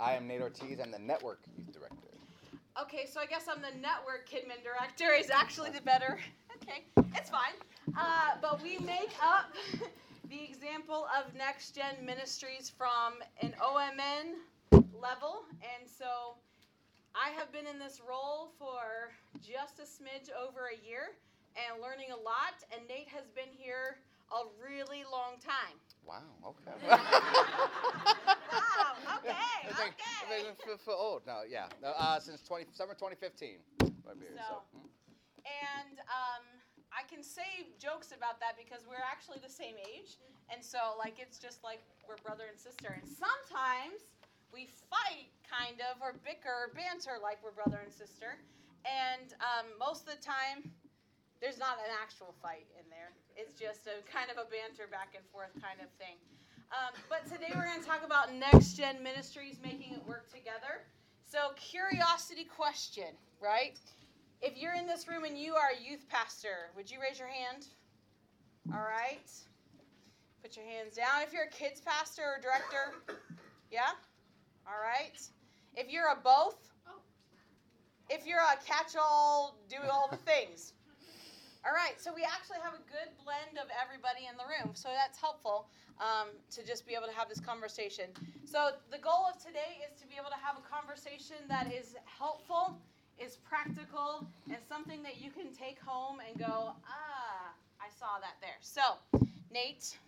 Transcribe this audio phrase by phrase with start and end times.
[0.00, 0.78] I am Nate Ortiz.
[0.82, 2.08] I'm the network youth director.
[2.80, 5.12] Okay, so I guess I'm the network Kidmin director.
[5.12, 6.18] Is actually the better.
[6.60, 7.54] Okay, it's fine.
[7.96, 9.54] Uh, but we make up
[10.28, 14.34] the example of Next Gen Ministries from an OMN
[15.00, 16.34] level, and so
[17.14, 21.16] I have been in this role for just a smidge over a year
[21.56, 22.60] and learning a lot.
[22.72, 23.98] And Nate has been here
[24.32, 25.78] a really long time.
[26.04, 26.22] Wow.
[26.44, 26.96] Okay.
[29.06, 29.30] Okay.
[29.32, 30.42] I think- I Okay.
[30.44, 31.26] think for, for old.
[31.26, 31.42] No.
[31.48, 31.68] Yeah.
[31.82, 33.58] No, uh, since 20 summer 2015.
[34.04, 34.86] Might be here, So- hmm.
[35.48, 36.44] And um,
[36.92, 40.18] I can say jokes about that because we're actually the same age.
[40.52, 42.92] And so, like, it's just like we're brother and sister.
[42.92, 44.12] And sometimes
[44.52, 48.36] we fight, kind of, or bicker or banter like we're brother and sister.
[48.84, 50.68] And um, most of the time,
[51.40, 53.12] there's not an actual fight in there.
[53.36, 56.16] It's just a kind of a banter back and forth kind of thing.
[56.70, 60.84] Um, but today we're going to talk about Next Gen Ministries making it work together.
[61.24, 63.78] So, curiosity question, right?
[64.42, 67.28] If you're in this room and you are a youth pastor, would you raise your
[67.28, 67.68] hand?
[68.70, 69.24] All right.
[70.42, 71.22] Put your hands down.
[71.22, 73.16] If you're a kids pastor or director,
[73.72, 73.96] yeah?
[74.66, 75.18] All right.
[75.74, 76.68] If you're a both,
[78.10, 80.74] if you're a catch all, do all the things.
[81.66, 84.88] All right, so we actually have a good blend of everybody in the room, so
[84.94, 85.66] that's helpful
[86.00, 88.06] um, to just be able to have this conversation.
[88.44, 91.96] So, the goal of today is to be able to have a conversation that is
[92.06, 92.78] helpful,
[93.18, 98.36] is practical, and something that you can take home and go, ah, I saw that
[98.40, 98.58] there.
[98.60, 98.82] So,
[99.52, 99.98] Nate,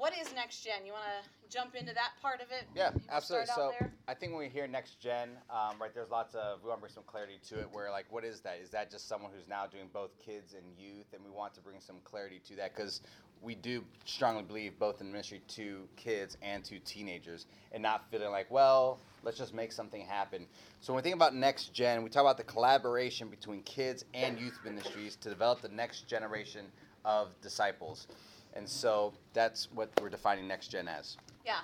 [0.00, 0.86] what is next gen?
[0.86, 2.64] You want to jump into that part of it?
[2.74, 3.48] Yeah, absolutely.
[3.54, 3.72] So?
[4.08, 6.80] I think when we hear next gen, um, right, there's lots of we want to
[6.80, 7.68] bring some clarity to it.
[7.70, 8.60] Where like, what is that?
[8.62, 11.04] Is that just someone who's now doing both kids and youth?
[11.12, 13.02] And we want to bring some clarity to that because
[13.42, 18.30] we do strongly believe both in ministry to kids and to teenagers, and not feeling
[18.30, 20.46] like, well, let's just make something happen.
[20.80, 24.40] So when we think about next gen, we talk about the collaboration between kids and
[24.40, 26.66] youth ministries to develop the next generation
[27.04, 28.06] of disciples.
[28.54, 31.16] And so that's what we're defining next gen as.
[31.46, 31.60] Yeah.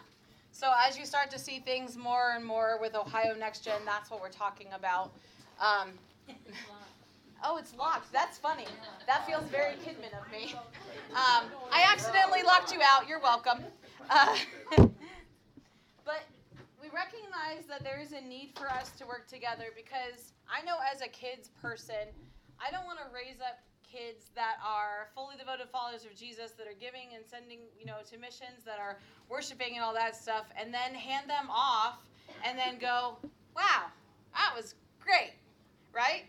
[0.53, 4.11] So as you start to see things more and more with Ohio Next Gen, that's
[4.11, 5.13] what we're talking about.
[5.61, 5.91] Um,
[7.45, 8.11] oh, it's locked.
[8.11, 8.65] That's funny.
[9.07, 10.55] That feels very Kidmin of me.
[11.11, 13.07] Um, I accidentally locked you out.
[13.07, 13.65] You're welcome.
[14.09, 14.35] Uh,
[14.79, 16.25] but
[16.81, 20.77] we recognize that there is a need for us to work together because I know
[20.91, 22.09] as a kids person,
[22.59, 23.59] I don't want to raise up
[23.97, 27.97] kids that are fully devoted followers of Jesus, that are giving and sending, you know,
[28.11, 28.99] to missions, that are
[29.31, 31.99] worshiping and all that stuff, and then hand them off
[32.45, 33.17] and then go,
[33.55, 33.87] wow,
[34.35, 35.33] that was great,
[35.95, 36.25] right?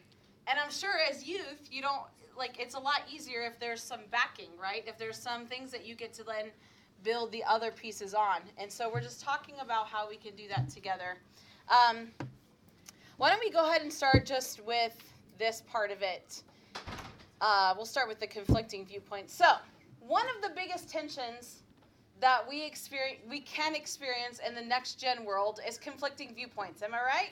[0.47, 2.03] And I'm sure as youth, you don't,
[2.37, 4.83] like, it's a lot easier if there's some backing, right?
[4.87, 6.51] If there's some things that you get to then
[7.03, 8.39] build the other pieces on.
[8.57, 11.17] And so we're just talking about how we can do that together.
[11.69, 12.07] Um,
[13.17, 14.95] why don't we go ahead and start just with
[15.37, 16.43] this part of it?
[17.41, 19.33] Uh, we'll start with the conflicting viewpoints.
[19.33, 19.45] So,
[19.99, 21.63] one of the biggest tensions
[22.19, 26.81] that we experience, we can experience in the next gen world is conflicting viewpoints.
[26.81, 27.31] Am I right?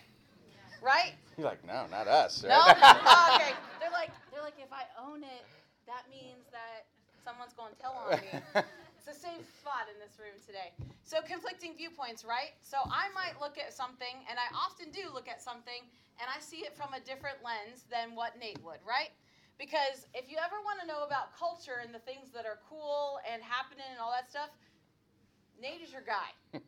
[0.82, 1.14] Right?
[1.38, 2.44] You're like, no, not us.
[2.44, 2.50] No.
[2.50, 2.78] right?
[2.78, 3.54] Oh, okay.
[3.80, 5.46] They're like, they're like, if I own it,
[5.88, 6.86] that means that
[7.24, 8.64] someone's going to tell on me.
[9.06, 10.74] It's the same spot in this room today.
[11.06, 12.58] So conflicting viewpoints, right?
[12.66, 15.86] So I might look at something, and I often do look at something,
[16.18, 19.14] and I see it from a different lens than what Nate would, right?
[19.58, 23.20] Because if you ever want to know about culture and the things that are cool
[23.24, 24.52] and happening and all that stuff,
[25.62, 26.36] Nate is your guy.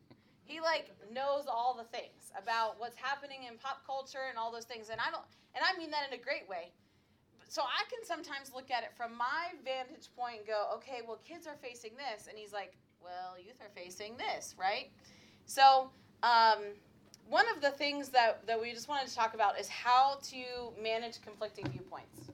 [0.48, 4.64] he like knows all the things about what's happening in pop culture and all those
[4.64, 5.24] things, and I don't,
[5.56, 6.72] and I mean that in a great way.
[7.50, 11.20] So I can sometimes look at it from my vantage point and go, okay, well,
[11.28, 14.92] kids are facing this, and he's like, well, youth are facing this, right?
[15.46, 15.92] So
[16.24, 16.76] um,
[17.30, 20.72] one of the things that, that we just wanted to talk about is how to
[20.82, 22.27] manage conflicting viewpoints.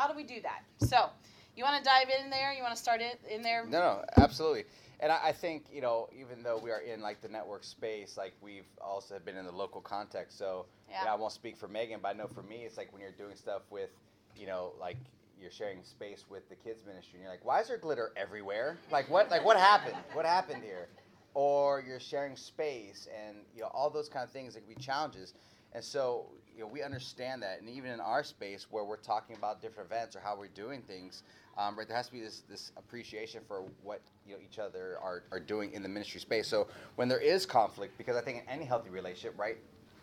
[0.00, 0.62] How do we do that?
[0.88, 1.10] So,
[1.54, 2.54] you want to dive in there?
[2.54, 3.66] You want to start it in there?
[3.66, 4.64] No, no, absolutely.
[4.98, 8.16] And I, I think you know, even though we are in like the network space,
[8.16, 10.38] like we've also been in the local context.
[10.38, 11.00] So Yeah.
[11.00, 13.02] you know, I won't speak for Meghan, but I know for me, it's like when
[13.02, 13.90] you're doing stuff with,
[14.38, 14.96] you know, like
[15.38, 18.78] you're sharing space with the kids ministry, and you're like, why is there glitter everywhere?
[18.90, 19.30] Like what?
[19.30, 19.96] Like what happened?
[20.14, 20.88] What happened here?
[21.34, 24.80] Or you're sharing space, and you know, all those kind of things that can be
[24.80, 25.34] challenges.
[25.72, 29.36] And so, you know, we understand that, and even in our space where we're talking
[29.36, 31.22] about different events or how we're doing things,
[31.56, 34.98] um, right, there has to be this, this appreciation for what you know each other
[35.00, 36.48] are, are doing in the ministry space.
[36.48, 36.66] So
[36.96, 39.58] when there is conflict, because I think in any healthy relationship, right,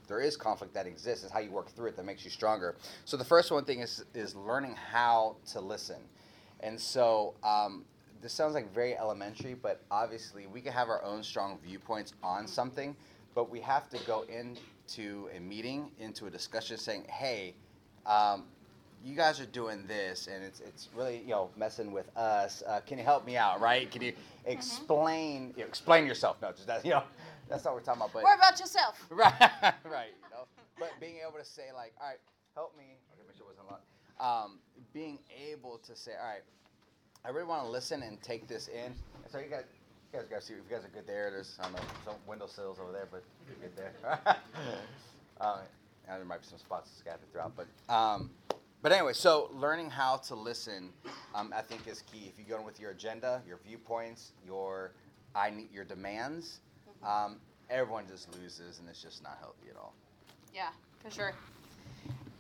[0.08, 1.26] there is conflict that exists.
[1.26, 2.76] It's how you work through it that makes you stronger.
[3.04, 6.00] So the first one thing is is learning how to listen,
[6.62, 7.34] and so.
[7.44, 7.84] Um,
[8.22, 12.48] this sounds like very elementary, but obviously we can have our own strong viewpoints on
[12.48, 12.96] something,
[13.36, 17.56] but we have to go into a meeting, into a discussion, saying, "Hey,
[18.06, 18.46] um,
[19.04, 22.64] you guys are doing this, and it's it's really you know messing with us.
[22.66, 23.62] Uh, can you help me out?
[23.62, 23.90] Right?
[23.92, 24.14] Can you
[24.46, 26.38] explain you know, explain yourself?
[26.42, 27.04] No, just that you know
[27.50, 28.14] that's not what we're talking about.
[28.14, 29.06] But Worry about yourself.
[29.10, 30.14] right, right.
[30.24, 30.46] You know?
[30.80, 32.20] But being able to say like, all right,
[32.56, 32.98] help me.
[33.14, 33.82] Okay, make sure it wasn't loud.
[34.20, 34.60] Um,
[34.94, 35.20] being
[35.50, 36.44] able to say, all right,
[37.28, 38.96] I really want to listen and take this in.
[39.30, 39.66] So you guys,
[40.14, 41.30] you guys got to see if you guys are good there.
[41.30, 43.92] There's I know some windowsills over there, but you're good there.
[45.42, 45.58] uh,
[46.08, 48.30] and there might be some spots scattered throughout, but um,
[48.82, 50.92] but anyway, so learning how to listen,
[51.36, 52.32] um, I think is key.
[52.32, 54.92] If you go in with your agenda, your viewpoints, your
[55.36, 56.62] I need your demands,
[57.06, 59.94] um, everyone just loses, and it's just not healthy at all.
[60.56, 60.70] Yeah,
[61.04, 61.34] for sure.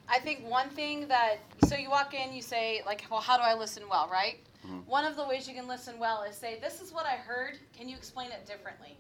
[0.07, 3.43] I think one thing that so you walk in, you say like, well, how do
[3.43, 4.37] I listen well, right?
[4.67, 4.85] Mhm.
[4.85, 7.57] One of the ways you can listen well is say, this is what I heard.
[7.77, 8.97] Can you explain it differently?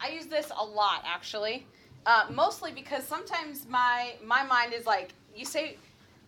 [0.00, 1.66] I use this a lot actually,
[2.06, 5.76] uh, mostly because sometimes my my mind is like, you say,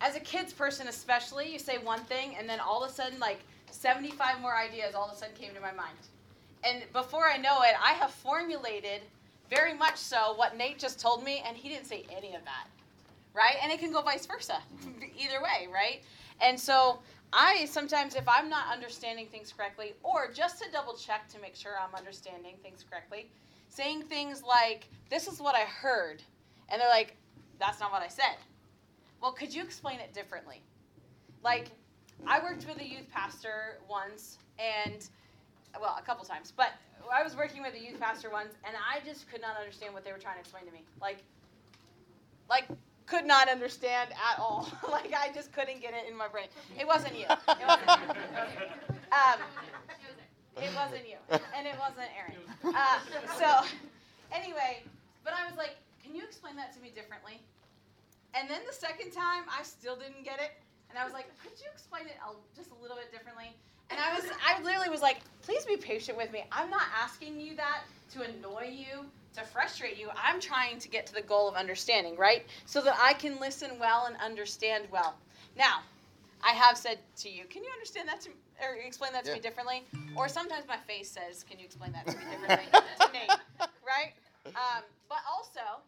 [0.01, 3.19] as a kids person especially, you say one thing and then all of a sudden
[3.19, 3.39] like
[3.71, 5.97] 75 more ideas all of a sudden came to my mind,
[6.63, 9.01] and before I know it, I have formulated
[9.49, 12.67] very much so what Nate just told me, and he didn't say any of that,
[13.33, 13.55] right?
[13.61, 14.59] And it can go vice versa,
[15.17, 16.01] either way, right?
[16.41, 16.99] And so
[17.33, 21.55] I sometimes, if I'm not understanding things correctly, or just to double check to make
[21.55, 23.29] sure I'm understanding things correctly,
[23.69, 26.23] saying things like, This is what I heard,
[26.69, 27.15] and they're like,
[27.59, 28.37] That's not what I said.
[29.21, 30.61] Well, could you explain it differently?
[31.43, 31.71] Like,
[32.25, 35.07] I worked with a youth pastor once, and
[35.79, 36.71] well, a couple times, but
[37.11, 40.03] I was working with a youth pastor once, and I just could not understand what
[40.03, 40.83] they were trying to explain to me.
[41.01, 41.17] Like,
[42.49, 42.65] like
[43.07, 44.69] could not understand at all.
[44.91, 46.47] like I just couldn't get it in my brain.
[46.79, 47.25] It wasn't you.
[47.25, 48.13] It wasn't you.
[49.07, 49.39] Um,
[50.57, 51.17] it wasn't you,
[51.55, 52.75] and it wasn't Aaron.
[52.75, 52.99] Uh,
[53.39, 53.65] so,
[54.35, 54.83] anyway,
[55.23, 57.39] but I was like, "Can you explain that to me differently?"
[58.33, 60.51] And then the second time, I still didn't get it,
[60.89, 62.17] and I was like, "Could you explain it
[62.55, 63.55] just a little bit differently?"
[63.89, 66.43] And I was, I literally was like, "Please be patient with me.
[66.51, 67.83] I'm not asking you that
[68.13, 69.05] to annoy you,
[69.37, 70.09] to frustrate you.
[70.15, 72.45] I'm trying to get to the goal of understanding, right?
[72.65, 75.15] So that I can listen well and understand well."
[75.55, 75.81] Now,
[76.43, 78.29] I have said to you, "Can you understand that to
[78.61, 79.85] or explain that to me differently?"
[80.15, 82.67] Or sometimes my face says, "Can you explain that to me differently?"
[82.99, 83.29] to Nate,
[83.85, 84.13] right?
[84.45, 85.81] Um, but also,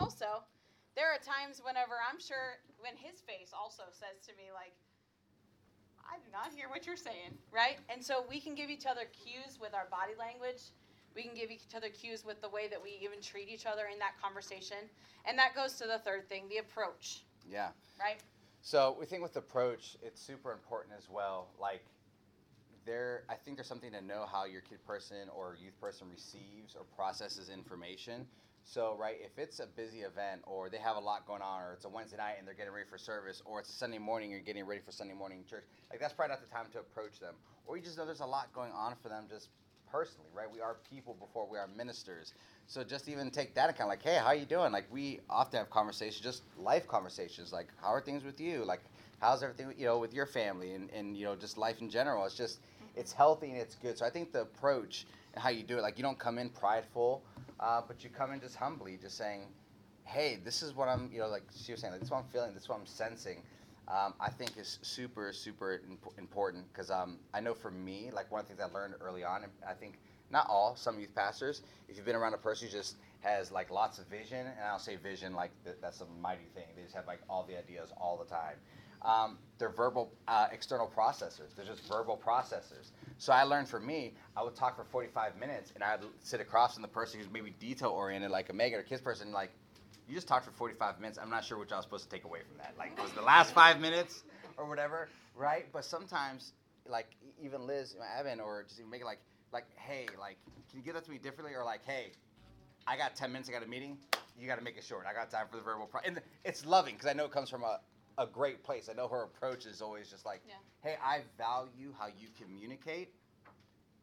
[0.00, 0.42] also,
[0.94, 4.72] there are times whenever I'm sure when his face also says to me like,
[6.04, 7.78] "I do not hear what you're saying," right?
[7.88, 10.72] And so we can give each other cues with our body language.
[11.18, 13.86] We can give each other cues with the way that we even treat each other
[13.92, 14.76] in that conversation.
[15.24, 17.70] And that goes to the third thing, the approach, Yeah.
[17.98, 18.22] right?
[18.62, 21.48] So we think with approach, it's super important as well.
[21.58, 21.82] Like
[22.86, 26.76] there, I think there's something to know how your kid person or youth person receives
[26.76, 28.24] or processes information.
[28.62, 31.72] So right, if it's a busy event or they have a lot going on, or
[31.72, 34.30] it's a Wednesday night and they're getting ready for service, or it's a Sunday morning
[34.30, 37.18] you're getting ready for Sunday morning church, like that's probably not the time to approach
[37.18, 37.34] them.
[37.66, 39.48] Or you just know there's a lot going on for them just
[39.90, 40.50] personally, right?
[40.52, 42.34] We are people before we are ministers.
[42.66, 44.72] So just even take that account, like, hey, how are you doing?
[44.72, 48.64] Like we often have conversations, just life conversations, like how are things with you?
[48.64, 48.80] Like
[49.20, 52.24] how's everything, you know, with your family and, and you know, just life in general.
[52.24, 52.60] It's just
[52.96, 53.96] it's healthy and it's good.
[53.96, 56.50] So I think the approach and how you do it, like you don't come in
[56.50, 57.22] prideful,
[57.60, 59.46] uh, but you come in just humbly, just saying,
[60.04, 62.18] hey, this is what I'm, you know, like she was saying, like, this is what
[62.18, 63.42] I'm feeling, this is what I'm sensing.
[63.88, 68.30] Um, I think is super, super imp- important because um, I know for me, like
[68.30, 69.98] one of the things I learned early on, and I think
[70.30, 73.70] not all, some youth pastors, if you've been around a person who just has like
[73.70, 76.82] lots of vision, and I don't say vision like th- that's a mighty thing, they
[76.82, 78.56] just have like all the ideas all the time.
[79.02, 81.54] Um, they're verbal uh, external processors.
[81.56, 82.90] They're just verbal processors.
[83.16, 86.74] So I learned for me, I would talk for 45 minutes, and I'd sit across
[86.74, 89.50] from the person who's maybe detail oriented, like a Meghan or Kids person, like
[90.08, 91.18] you just talked for 45 minutes.
[91.20, 92.74] I'm not sure what y'all supposed to take away from that.
[92.78, 94.22] Like, was the last five minutes
[94.56, 95.66] or whatever, right?
[95.72, 96.52] But sometimes,
[96.88, 97.10] like,
[97.42, 99.20] even Liz, Evan, or just even make it like,
[99.52, 100.36] like, hey, like,
[100.70, 101.54] can you give that to me differently?
[101.54, 102.12] Or like, hey,
[102.86, 103.98] I got 10 minutes, I got a meeting.
[104.40, 105.04] You got to make it short.
[105.08, 105.86] I got time for the verbal.
[105.86, 106.00] Pro-.
[106.04, 107.80] And it's loving because I know it comes from a,
[108.18, 108.88] a great place.
[108.90, 110.54] I know her approach is always just like, Yeah.
[110.82, 113.08] hey, I value how you communicate.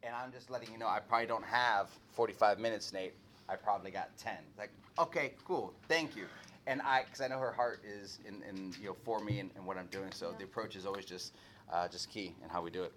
[0.03, 3.13] And I'm just letting you know I probably don't have 45 minutes, Nate.
[3.47, 4.33] I probably got 10.
[4.57, 6.25] Like, okay, cool, thank you.
[6.67, 9.51] And I, because I know her heart is in, in you know, for me and,
[9.55, 10.11] and what I'm doing.
[10.11, 10.37] So Yeah.
[10.39, 11.33] the approach is always just,
[11.71, 12.91] uh, just key in how we do it.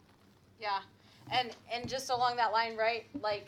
[0.59, 0.81] Yeah,
[1.31, 3.05] and and just along that line, right?
[3.21, 3.47] Like,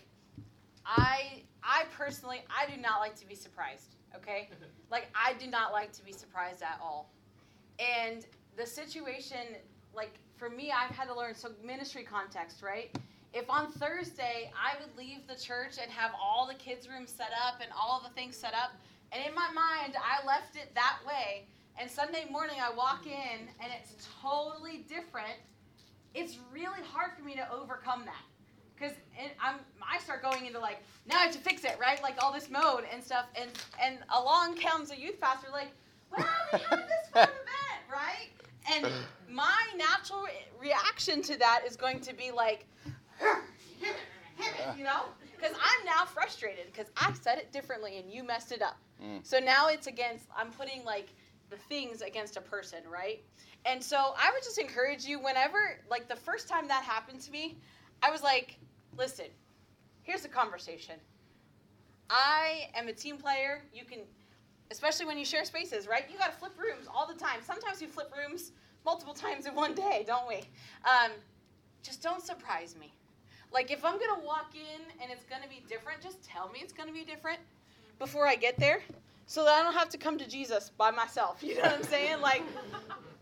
[0.87, 3.97] I I personally I do not like to be surprised.
[4.15, 4.49] Okay,
[4.91, 7.11] like I do not like to be surprised at all.
[7.81, 8.27] And
[8.57, 9.57] the situation,
[9.95, 12.97] like for me, I've had to learn so ministry context, right?
[13.33, 17.31] If on Thursday I would leave the church and have all the kids' rooms set
[17.47, 18.73] up and all the things set up,
[19.13, 21.47] and in my mind I left it that way,
[21.81, 25.35] and Sunday morning I walk in and it's totally different,
[26.15, 28.25] it's really hard for me to overcome that.
[28.75, 28.97] Because
[29.43, 32.03] I'm, I start going into like now I have to fix it, right?
[32.03, 33.51] Like all this mode and stuff, and
[33.83, 35.69] and along comes a youth pastor, like,
[36.11, 38.31] well, we had this fun event, right?
[38.73, 38.91] And
[39.31, 40.27] my natural
[40.59, 42.67] reaction to that is going to be like,
[44.77, 45.05] you know,
[45.37, 48.79] because I'm now frustrated because I said it differently and you messed it up.
[49.03, 49.25] Mm.
[49.25, 51.15] So now it's against, I'm putting like
[51.51, 53.23] the things against a person, right?
[53.65, 57.31] And so I would just encourage you whenever, like the first time that happened to
[57.31, 57.59] me,
[58.03, 58.59] I was like,
[58.97, 59.27] listen,
[60.03, 60.97] here's the conversation.
[62.09, 63.63] I am a team player.
[63.73, 64.01] You can,
[64.71, 66.05] especially when you share spaces, right?
[66.11, 67.41] You got to flip rooms all the time.
[67.45, 68.53] Sometimes we flip rooms
[68.85, 70.37] multiple times in one day, don't we?
[70.85, 71.13] Um,
[71.83, 72.93] just don't surprise me.
[73.53, 76.73] Like if I'm gonna walk in and it's gonna be different, just tell me it's
[76.73, 77.41] gonna be different
[77.99, 78.81] before I get there,
[79.27, 81.43] so that I don't have to come to Jesus by myself.
[81.43, 82.21] You know what I'm saying?
[82.23, 82.43] Like,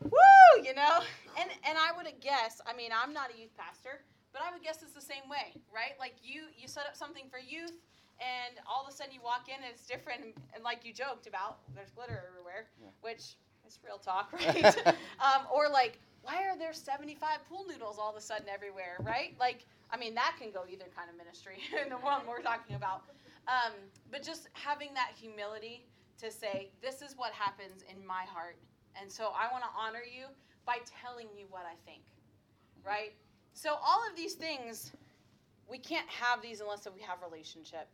[0.04, 1.00] woo, you know.
[1.40, 2.60] And and I would guess.
[2.66, 4.00] I mean, I'm not a youth pastor,
[4.32, 5.92] but I would guess it's the same way, right?
[5.98, 7.72] Like you you set up something for youth,
[8.20, 10.92] and all of a sudden you walk in and it's different, and, and like you
[10.92, 12.88] joked about, there's glitter everywhere, Yeah.
[13.00, 14.76] which is real talk, right?
[15.20, 19.34] um, or like, why are there 75 pool noodles all of a sudden everywhere, right?
[19.38, 22.76] Like, I mean, that can go either kind of ministry in the one we're talking
[22.76, 23.02] about.
[23.46, 23.72] Um,
[24.10, 25.86] but just having that humility
[26.20, 28.56] to say, this is what happens in my heart.
[29.00, 30.26] And so I want to honor you
[30.66, 32.02] by telling you what I think,
[32.84, 33.14] right?
[33.54, 34.92] So all of these things,
[35.70, 37.88] we can't have these unless we have relationship.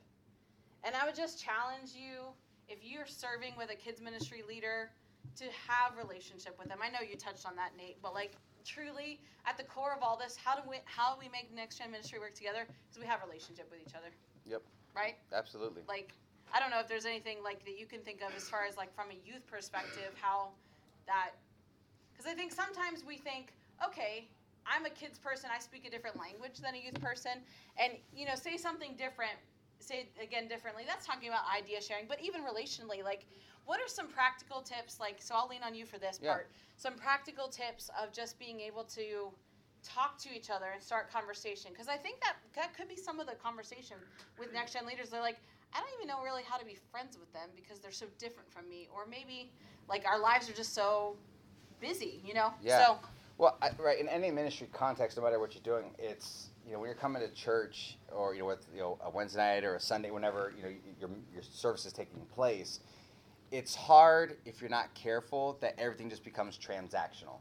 [0.83, 2.35] And I would just challenge you,
[2.69, 4.91] if you're serving with a kids ministry leader,
[5.37, 6.79] to have relationship with them.
[6.83, 8.33] I know you touched on that, Nate, but like
[8.65, 11.79] truly at the core of all this, how do we how do we make next
[11.79, 12.67] gen ministry work together?
[12.91, 14.11] Is we have relationship with each other.
[14.47, 14.63] Yep.
[14.95, 15.17] Right?
[15.33, 15.83] Absolutely.
[15.89, 16.13] Like
[16.53, 18.77] I don't know if there's anything like that you can think of as far as
[18.77, 20.51] like from a youth perspective how
[21.07, 21.33] that
[22.13, 23.53] because I think sometimes we think,
[23.85, 24.29] okay,
[24.67, 27.43] I'm a kids person, I speak a different language than a youth person,
[27.77, 29.37] and you know, say something different,
[29.85, 30.85] say it again differently.
[30.87, 33.27] That's talking about idea sharing, but even relationally, like
[33.67, 36.33] what are some practical tips like so I'll lean on you for this Yeah.
[36.33, 36.51] part.
[36.77, 39.33] Some practical tips of just being able to
[39.83, 43.21] talk to each other and start conversation because I think that that could be some
[43.21, 43.97] of the conversation
[44.39, 44.55] with mm.
[44.55, 45.11] next gen leaders.
[45.11, 45.39] They're like,
[45.75, 48.51] I don't even know really how to be friends with them because they're so different
[48.53, 49.51] from me, or maybe
[49.89, 51.17] like our lives are just so
[51.81, 52.53] busy, you know.
[52.63, 52.85] Yeah.
[52.85, 52.99] So
[53.39, 56.79] Well, I, right in any ministry context, no matter what you're doing, it's you know
[56.79, 59.77] when you're coming to church or you know with you know a Wednesday night or
[59.77, 60.69] a Sunday, whenever you know
[61.01, 62.81] your your service is taking place,
[63.51, 67.39] it's hard if you're not careful that everything just becomes transactional.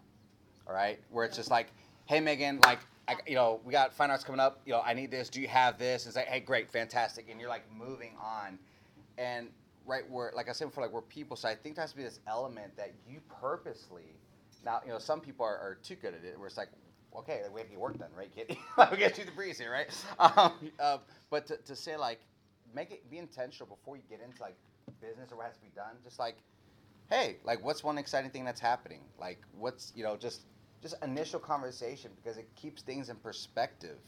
[0.68, 1.68] All right, where it's just like,
[2.06, 4.62] hey Meghan, like I, you know we got fine arts coming up.
[4.65, 5.30] You know I need this.
[5.30, 6.06] Do you have this?
[6.06, 8.60] It's like, hey, great, fantastic, and you're like moving on,
[9.18, 9.50] and
[9.86, 11.98] right where like I said before, like we're people, so I think there has to
[11.98, 14.15] be this element that you purposely
[14.65, 16.70] now, you know, some people are, are too good at it, where it's like,
[17.17, 18.58] okay, we have to get work done, right, kid?
[18.91, 19.89] we get through the breeze here, right?
[20.20, 20.98] Um, uh,
[21.29, 22.20] but to, to say like,
[22.74, 24.55] make it be intentional before you get into like
[25.01, 25.96] business or what has to be done.
[26.03, 26.36] Just like,
[27.10, 29.01] hey, like, what's one exciting thing that's happening?
[29.20, 30.41] Like, what's you know, just
[30.82, 34.00] just initial conversation because it keeps things in perspective,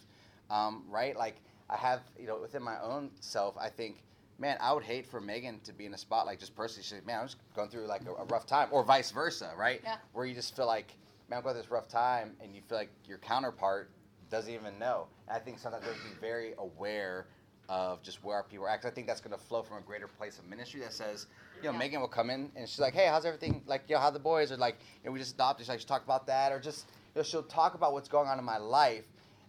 [0.50, 1.16] um, right?
[1.16, 1.38] Like,
[1.70, 4.04] I have you know, within my own self, I think.
[4.38, 6.84] Man, I would hate for Meghan to be in a spot like just personally.
[6.84, 9.54] She's like, man, I'm just going through like a, a rough time, or vice versa,
[9.58, 9.80] right?
[9.82, 9.96] Yeah.
[10.12, 10.94] Where you just feel like,
[11.30, 13.90] man, I'm going through this rough time, and you feel like your counterpart
[14.30, 15.08] doesn't even know.
[15.28, 17.28] And I think sometimes we have to be very aware
[17.68, 18.86] of just where our people are at.
[18.86, 21.28] I think that's going to flow from a greater place of ministry that says,
[21.64, 21.88] you know, Yeah.
[21.88, 23.64] Meghan will come in and she's like, hey, how's everything?
[23.66, 24.52] Like, yo, know, how the boys?
[24.52, 25.66] Or like, you know, we just adopted.
[25.66, 28.28] She's like, she talked about that, or just, you know, she'll talk about what's going
[28.28, 29.06] on in my life,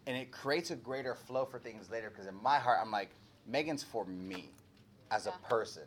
[0.06, 2.09] and it creates a greater flow for things later.
[2.09, 3.11] Because in my heart, I'm like,
[3.50, 4.50] Meghan's for me
[5.11, 5.33] as Yeah.
[5.33, 5.83] a person,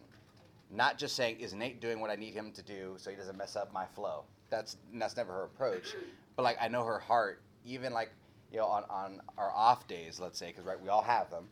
[0.70, 3.38] not just saying, is Nate doing what I need him to do so he doesn't
[3.38, 4.24] mess up my flow?
[4.50, 5.96] That's that's never her approach.
[6.36, 7.42] But like, I know her heart.
[7.66, 8.12] Even like,
[8.52, 11.50] you know, on on our off days, let's say, because right, we all have them.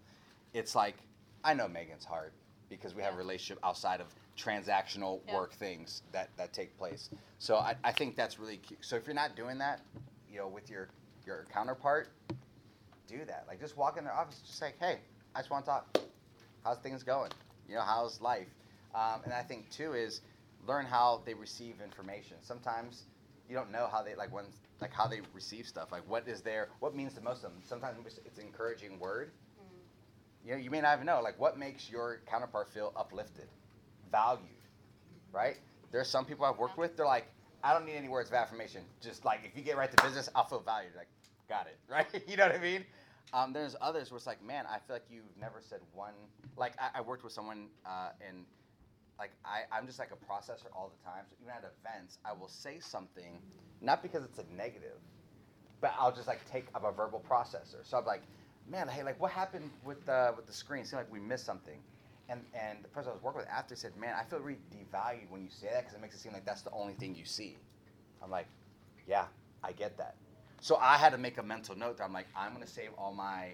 [0.54, 0.96] It's like
[1.44, 2.34] I know Meghan's heart
[2.70, 5.36] because we have a relationship outside of transactional Yeah.
[5.36, 7.10] work things that that take place.
[7.40, 8.78] So I, I think that's really key.
[8.82, 9.82] So if you're not doing that,
[10.30, 10.90] you know, with your
[11.26, 12.10] your counterpart,
[13.08, 13.46] do that.
[13.48, 15.00] Like just walk in their office, just say, hey,
[15.36, 15.98] I just want to talk.
[16.64, 17.32] How's things going?
[17.68, 18.48] You know, how's life?
[18.96, 20.22] Um, and I think too is
[20.68, 22.38] learn how they receive information.
[22.42, 23.04] Sometimes
[23.50, 24.46] you don't know how they like when
[24.82, 25.92] like how they receive stuff.
[25.92, 27.62] Like what is their what means to most of them.
[27.64, 29.32] Sometimes it's encouraging word.
[30.46, 33.48] You know, you may not even know like what makes your counterpart feel uplifted,
[34.12, 34.46] valued,
[35.34, 35.58] right?
[35.92, 36.96] There's some people I've worked with.
[36.96, 37.26] They're like,
[37.64, 38.82] I don't need any words of affirmation.
[39.02, 40.94] Just like if you get right to business, I'll feel valued.
[40.96, 41.08] Like,
[41.50, 42.08] got it, right?
[42.28, 42.86] you know what I mean?
[43.34, 46.14] Um, there's others where it's like, man, I feel like you've never said one.
[46.56, 48.46] Like I, I worked with someone uh, and
[49.20, 51.24] like I, I'm just like a processor all the time.
[51.30, 53.40] So even at events, I will say something,
[53.82, 55.00] not because it's a negative,
[55.82, 57.84] but I'll just like take I'm a verbal processor.
[57.84, 58.22] So I'm like,
[58.70, 60.82] man, hey, like what happened with the with the screen?
[60.84, 61.80] It seemed like we missed something.
[62.30, 65.30] And and the person I was working with after said, man, I feel really devalued
[65.30, 67.26] when you say that because it makes it seem like that's the only thing you
[67.26, 67.58] see.
[68.22, 68.48] I'm like,
[69.08, 69.26] yeah,
[69.64, 70.16] I get that.
[70.60, 73.14] So I had to make a mental note that I'm like, I'm gonna save all
[73.14, 73.54] my.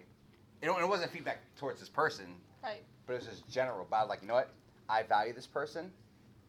[0.62, 2.26] It, it wasn't feedback towards this person,
[2.64, 2.82] Right.
[3.06, 3.86] but it was just general.
[3.90, 4.50] But I was like, you know what?
[4.90, 5.92] I value this person,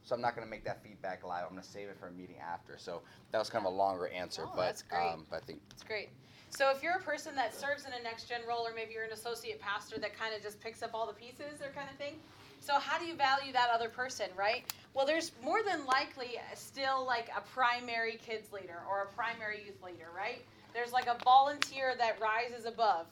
[0.03, 1.45] so I'm not gonna make that feedback live.
[1.45, 2.77] I'm gonna save it for a meeting after.
[2.79, 5.01] So that was kind of a longer answer, Oh, but that's great.
[5.01, 6.11] um, but I think It's great.
[6.51, 9.05] So if you're a person that serves in a next gen role, or maybe you're
[9.05, 11.97] an associate pastor that kind of just picks up all the pieces or kind of
[11.97, 12.15] thing,
[12.61, 14.65] so how do you value that other person, right?
[14.95, 19.83] Well, there's more than likely still like a primary kids leader or a primary youth
[19.83, 20.45] leader, right?
[20.73, 23.07] There's like a volunteer that rises above.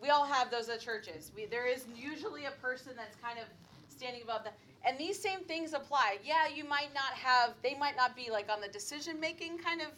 [0.00, 1.32] We all have those at churches.
[1.34, 3.44] We, there is usually a person that's kind of
[3.94, 4.54] standing above that.
[4.86, 6.18] And these same things apply.
[6.24, 9.80] Yeah, you might not have, they might not be like on the decision making kind
[9.80, 9.88] of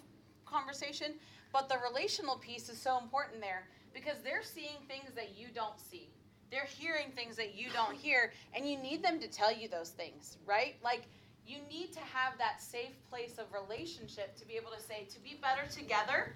[0.44, 1.14] conversation,
[1.52, 5.80] but the relational piece is so important there because they're seeing things that you don't
[5.80, 6.08] see.
[6.50, 9.90] They're hearing things that you don't hear, and you need them to tell you those
[9.90, 10.76] things, right?
[10.84, 11.02] Like,
[11.46, 15.20] you need to have that safe place of relationship to be able to say, to
[15.20, 16.34] be better together,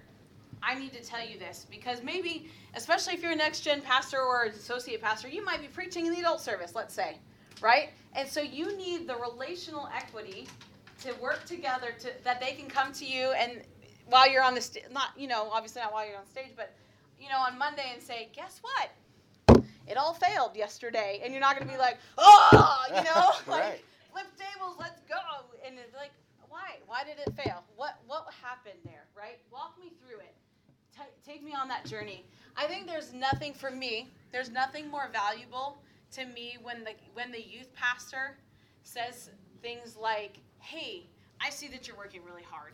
[0.63, 4.19] I need to tell you this because maybe, especially if you're a next gen pastor
[4.19, 7.17] or an associate pastor, you might be preaching in the adult service, let's say,
[7.61, 7.89] right?
[8.15, 10.47] And so you need the relational equity
[11.03, 13.61] to work together to that they can come to you and
[14.07, 16.73] while you're on the st- not you know obviously not while you're on stage, but
[17.19, 19.63] you know on Monday and say, guess what?
[19.87, 23.61] It all failed yesterday, and you're not going to be like, oh, you know, like
[23.63, 23.81] Right.
[24.11, 25.15] flip tables, let's go,
[25.65, 26.11] and it's like,
[26.49, 26.77] why?
[26.87, 27.63] Why did it fail?
[27.75, 29.05] What what happened there?
[29.17, 29.39] Right?
[29.51, 30.35] Walk me through it.
[30.95, 32.25] Ta take me on that journey.
[32.57, 34.09] I think there's nothing for me.
[34.31, 35.77] There's nothing more valuable
[36.11, 38.37] to me when the when the youth pastor
[38.83, 39.29] says
[39.61, 41.07] things like, "Hey,
[41.39, 42.73] I see that you're working really hard.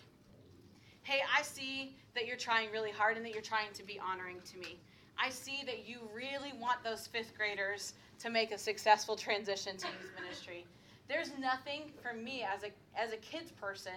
[1.03, 4.41] Hey, I see that you're trying really hard and that you're trying to be honoring
[4.51, 4.77] to me.
[5.17, 9.87] I see that you really want those fifth graders to make a successful transition to
[9.87, 10.65] youth ministry.
[11.07, 13.93] There's nothing for me as a as a kids person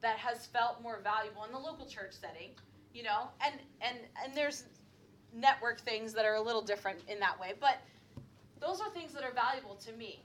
[0.00, 2.50] that has felt more valuable in the local church setting,
[2.94, 3.28] you know.
[3.44, 4.64] And and and there's
[5.34, 7.78] network things that are a little different in that way, but
[8.60, 10.22] those are things that are valuable to me,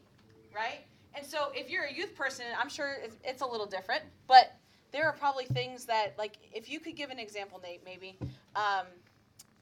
[0.54, 0.86] right?
[1.16, 4.56] And so if you're a youth person, I'm sure it's, a little different, but
[4.92, 8.18] there are probably things that like if you could give an example, Nate, maybe.
[8.56, 8.88] Um,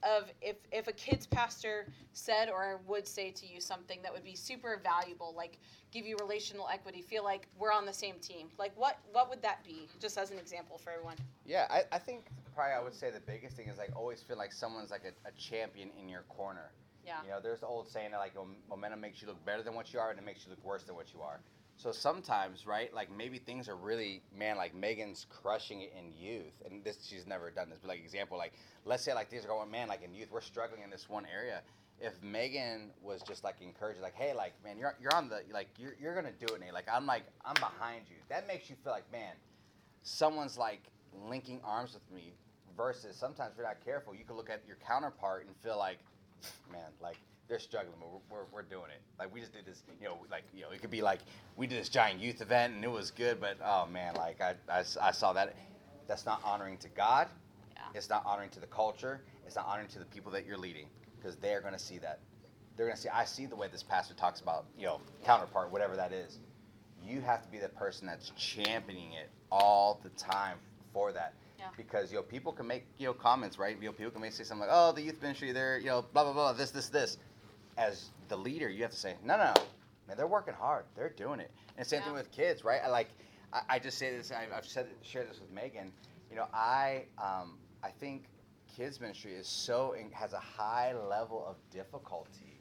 [0.04, 4.24] of if, if a kids pastor said or would say to you something that would
[4.24, 5.60] be super valuable like
[5.92, 9.40] give you relational equity feel like we're on the same team like what what would
[9.42, 12.94] that be just as an example for everyone Yeah, I, I think probably I would
[12.94, 16.08] say the biggest thing is like always feel like someone's like a, a champion in
[16.08, 16.70] your corner.
[17.04, 18.34] Yeah You know, there's the old saying that like
[18.68, 20.84] momentum makes you look better than what you are, and it makes you look worse
[20.84, 21.40] than what you are.
[21.76, 26.52] So sometimes, right, like maybe things are really, man, like Meghan's crushing it in youth,
[26.64, 28.52] and this she's never done this, but like example, like
[28.84, 31.26] let's say like things are going, man, like in youth, we're struggling in this one
[31.32, 31.62] area.
[32.00, 35.68] If Meghan was just like encouraged, like, hey, like, man, you're you're on the like
[35.78, 36.72] you're you're gonna do it, Nate.
[36.72, 38.16] Like I'm like I'm behind you.
[38.28, 39.34] That makes you feel like, man,
[40.02, 40.82] someone's like
[41.28, 42.34] linking arms with me.
[42.74, 45.98] Versus sometimes if you're not careful, you can look at your counterpart and feel like,
[46.70, 47.16] man, like
[47.48, 49.00] they're struggling, but we're, we're, we're doing it.
[49.18, 51.20] Like we just did this, you know, like you know, it could be like
[51.56, 54.54] we did this giant youth event and it was good, but oh man, like I
[54.70, 55.54] I saw that.
[56.08, 57.28] That's not honoring to God.
[57.74, 57.82] Yeah.
[57.94, 59.20] It's not honoring to the culture.
[59.46, 60.86] It's not honoring to the people that you're leading
[61.18, 62.20] because they're going to see that.
[62.76, 63.08] They're going to see.
[63.08, 66.38] I see the way this pastor talks about, you know, counterpart, whatever that is.
[67.04, 70.58] You have to be the person that's championing it all the time
[70.92, 71.34] for that.
[71.62, 71.68] Yeah.
[71.76, 73.76] Because you know people can make you know comments, right?
[73.80, 76.04] You know people can make say something like, "Oh, the youth ministry, they're you know
[76.12, 77.18] blah blah blah, this this this."
[77.78, 79.54] As the leader, you have to say, "No, no,
[80.08, 80.86] man, they're working hard.
[80.96, 82.80] They're doing it." And same thing with kids, right?
[82.84, 83.10] I like,
[83.52, 84.32] I, I just say this.
[84.32, 85.90] I, I've said shared this with Meghan.
[86.30, 88.24] You know, I um, I think
[88.76, 92.58] kids ministry is so in, has a high level of difficulty.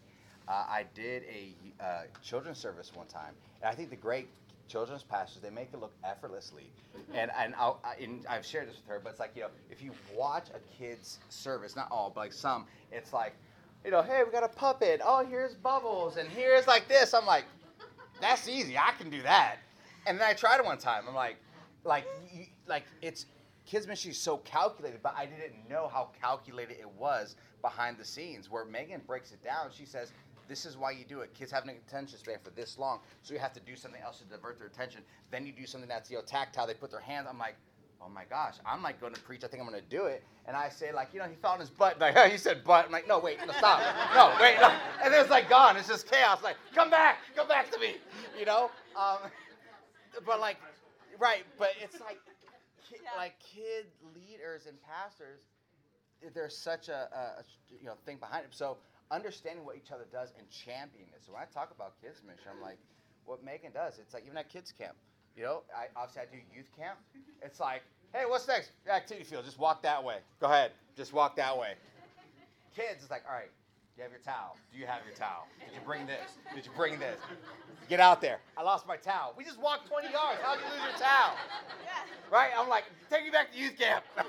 [0.48, 4.28] Uh, I did a uh, children's service one time, and I think the great
[4.72, 6.72] children's pastors they make it look effortlessly.
[7.14, 9.50] And and I'll, I, and I've shared this with her, but it's like you know,
[9.70, 13.34] if you watch a kid's service, not all, but like some, it's like,
[13.84, 15.02] you know, hey, we got a puppet.
[15.04, 17.14] Oh, here's bubbles, and here's like this.
[17.14, 17.46] I'm like,
[18.22, 18.78] that's easy.
[18.78, 19.58] I can do that.
[20.08, 21.04] And then I tried it one time.
[21.08, 21.38] I'm like,
[21.84, 22.06] like,
[22.68, 23.26] like it's
[23.66, 28.06] kids ministry is so calculated, but I didn't know how calculated it was behind the
[28.06, 28.50] scenes.
[28.50, 30.12] Where Meghan breaks it down, she says,
[30.52, 31.34] "This is why you do it.
[31.34, 34.20] Kids have an attention span for this long, so you have to do something else
[34.20, 35.02] to divert their attention.
[35.32, 36.68] Then you do something that's you know tactile.
[36.68, 37.26] They put their hands.
[37.30, 37.56] I'm like,
[38.02, 39.46] oh my gosh, I'm like going to preach.
[39.46, 40.26] I think I'm going to do it.
[40.46, 42.02] And I say like, you know, he fell on his butt.
[42.02, 42.86] Like, he said butt.
[42.86, 43.80] I'm like, no, wait, no, stop.
[44.14, 44.58] no, wait.
[44.60, 44.74] No.
[45.02, 45.78] And then it's like gone.
[45.78, 46.44] It's just chaos.
[46.44, 47.96] Like, come back, come back to me.
[48.38, 48.72] You know.
[49.00, 49.32] Um,
[50.26, 50.58] but like,
[51.18, 51.46] right.
[51.58, 52.20] But it's like,
[53.16, 55.44] like kid leaders and pastors.
[56.34, 57.08] There's such a,
[57.40, 57.44] a
[57.80, 58.50] you know thing behind it.
[58.52, 58.76] So
[59.12, 61.21] understanding what each other does and championing it.
[61.26, 62.78] So when I talk about kids ministry, I'm like,
[63.26, 64.00] what Meghan does.
[64.00, 64.95] It's like even at kids camp.
[65.36, 66.97] You know, I obviously I do youth camp.
[67.41, 68.71] It's like, hey, what's next?
[68.89, 69.45] Activity field.
[69.45, 70.17] Just walk that way.
[70.39, 70.71] Go ahead.
[70.97, 71.74] Just walk that way.
[72.76, 73.52] Kids, it's like, all right,
[73.95, 74.58] do you have your towel.
[74.71, 75.47] Do you have your towel?
[75.60, 76.39] Did you bring this?
[76.56, 77.19] Did you bring this?
[77.89, 78.39] Get out there.
[78.58, 79.34] I lost my towel.
[79.38, 80.39] We just walked 20 yards.
[80.41, 81.36] How'd you lose your towel?
[81.84, 82.36] Yeah.
[82.36, 82.52] Right?
[82.58, 84.04] I'm like, take me back to youth camp.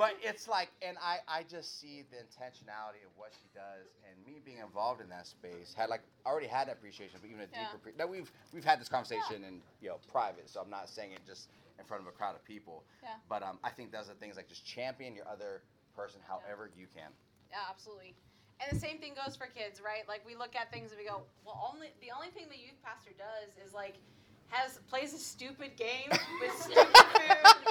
[0.00, 4.16] but it's like, and I, I just see the intentionality of what she does, and
[4.24, 7.48] me being involved in that space had like already had an appreciation, but even a
[7.52, 7.66] Yeah.
[7.68, 7.76] deeper.
[7.78, 11.12] Pre- now we've we've had this conversation in you know private, so I'm not saying
[11.12, 12.82] it just in front of a crowd of people.
[13.02, 13.10] Yeah.
[13.28, 15.60] But um, I think those are things like just champion your other
[15.94, 17.12] person however you can.
[17.50, 18.14] Yeah, absolutely.
[18.60, 20.08] And the same thing goes for kids, right?
[20.08, 22.80] Like we look at things and we go, well, only the only thing the youth
[22.82, 23.94] pastor does is like
[24.48, 26.08] has plays a stupid game
[26.40, 27.69] with stupid food,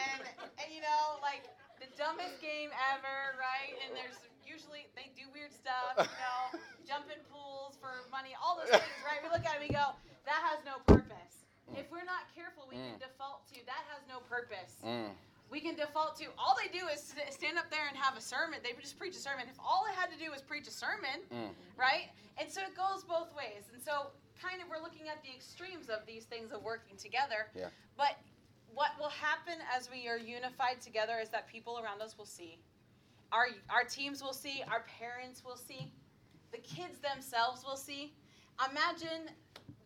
[0.00, 0.20] and
[0.60, 1.44] and you know like
[1.80, 3.72] the dumbest game ever, right?
[3.84, 6.60] And there's usually they do weird stuff, you know,
[6.90, 9.20] jump in pools for money, all those things, right?
[9.24, 9.96] We look at it and we go,
[10.28, 11.46] that has no purpose.
[11.78, 13.06] If we're not careful, we can Mm.
[13.06, 15.14] default to that has no purpose Mm.
[15.48, 18.58] we can default to all they do is stand up there and have a sermon.
[18.62, 19.46] They just preach a sermon.
[19.48, 21.54] If all they had to do was preach a sermon, Mm.
[21.78, 22.10] right?
[22.38, 23.70] And so it goes both ways.
[23.72, 24.10] And so
[24.42, 27.48] kind of we're looking at the extremes of these things of working together.
[27.54, 27.70] Yeah.
[27.96, 28.18] But
[28.74, 32.58] what will happen as we are unified together is that people around us will see.
[33.32, 35.92] Our our teams will see, our parents will see,
[36.52, 38.12] the kids themselves will see.
[38.70, 39.30] Imagine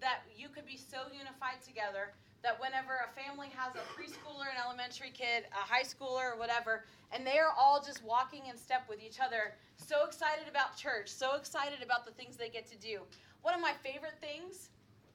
[0.00, 4.60] that you could be so unified together that whenever a family has a preschooler, an
[4.62, 8.84] elementary kid, a high schooler, or whatever, and they are all just walking in step
[8.88, 12.76] with each other, so excited about church, so excited about the things they get to
[12.76, 13.00] do.
[13.40, 14.68] One of my favorite things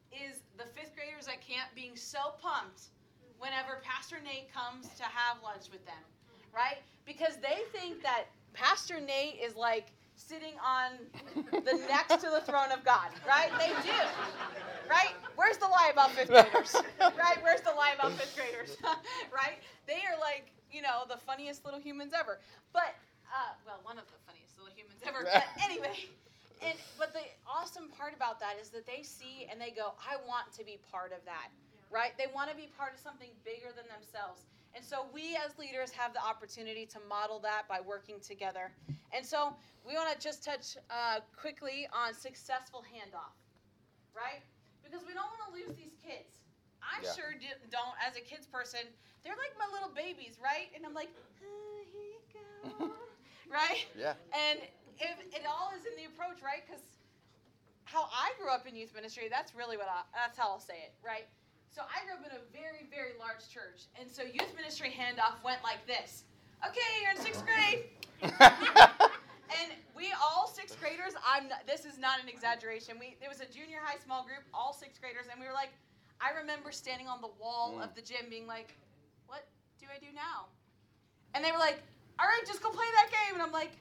[0.09, 2.89] is the fifth graders at camp being so pumped
[3.39, 6.03] whenever Pastor Nate comes to have lunch with them,
[6.53, 6.77] right?
[7.05, 10.91] Because they think that Pastor Nate is like sitting on
[11.35, 13.51] the next to the throne of God, right?
[13.57, 13.97] They do,
[14.89, 15.15] right?
[15.35, 17.39] Where's the lie about fifth graders, right?
[17.41, 18.77] Where's the lie about fifth graders,
[19.33, 19.59] right?
[19.87, 22.39] They are like, you know, the funniest little humans ever.
[22.73, 22.93] But,
[23.31, 25.23] uh, well, one of the funniest little humans ever.
[25.23, 25.95] But anyway,
[26.61, 30.17] and but the awesome part about that is that they see and they go, I
[30.27, 31.49] want to be part of that,
[31.91, 32.13] right?
[32.17, 34.45] They want to be part of something bigger than themselves.
[34.75, 38.71] And so we as leaders have the opportunity to model that by working together.
[39.11, 39.53] And so
[39.85, 43.33] we want to just touch uh, quickly on successful handoff,
[44.13, 44.45] right?
[44.85, 46.37] Because we don't want to lose these kids.
[46.85, 47.11] I Yeah.
[47.17, 48.79] sure do, don't, as a kids person.
[49.25, 50.69] They're like my little babies, right?
[50.77, 52.93] And I'm like, "Ah, here you go,
[53.51, 53.83] right?
[53.97, 54.13] Yeah.
[54.31, 54.59] And
[55.01, 56.63] if it all is in the approach, right?
[56.65, 56.81] Because
[57.83, 60.77] how I grew up in youth ministry, that's really what I, that's how I'll say
[60.87, 61.25] it, right?
[61.71, 65.37] So I grew up in a very, very large church, and so youth ministry handoff
[65.45, 66.23] went like this.
[66.65, 67.85] Okay, you're in sixth grade,
[68.25, 71.13] and we all sixth graders.
[71.23, 72.97] I'm not, this is not an exaggeration.
[72.99, 75.69] We there was a junior high small group, all sixth graders, and we were like,
[76.19, 77.83] I remember standing on the wall Mm.
[77.85, 78.73] of the gym, being like,
[79.27, 79.45] "What
[79.79, 80.49] do I do now?"
[81.33, 81.77] And they were like,
[82.19, 83.71] "All right, just go play that game," and I'm like.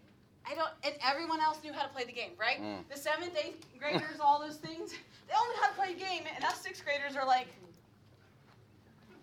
[0.51, 2.57] I don't, and everyone else knew how to play the game, right?
[2.63, 2.79] Mm.
[2.89, 4.93] The seventh, eighth graders, all those things,
[5.29, 7.49] they all knew how to play the game, and us sixth graders are like.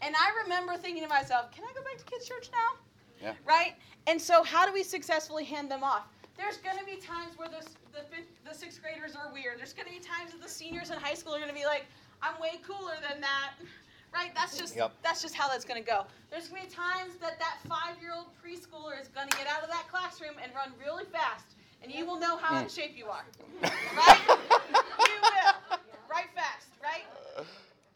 [0.05, 2.77] And I remember thinking to myself, can I go back to kids' church now?
[3.21, 3.33] Yeah.
[3.43, 3.73] Right?
[4.05, 6.05] And so, how do we successfully hand them off?
[6.37, 9.57] There's going to be times where the, the, fifth, the sixth graders are weird.
[9.57, 11.65] There's going to be times that the seniors in high school are going to be
[11.65, 11.85] like,
[12.21, 13.53] I'm way cooler than that.
[14.13, 14.31] Right?
[14.33, 14.93] That's just Yep.
[15.03, 16.05] that's just how that's going to go.
[16.31, 19.67] There's going to be times that that five-year-old preschooler is going to get out of
[19.67, 21.47] that classroom and run really fast,
[21.83, 22.63] and you will know how hmm.
[22.63, 23.25] in shape you are.
[23.61, 24.21] Right?
[24.29, 25.79] you will.
[26.09, 26.67] Right fast.
[26.81, 27.03] Right?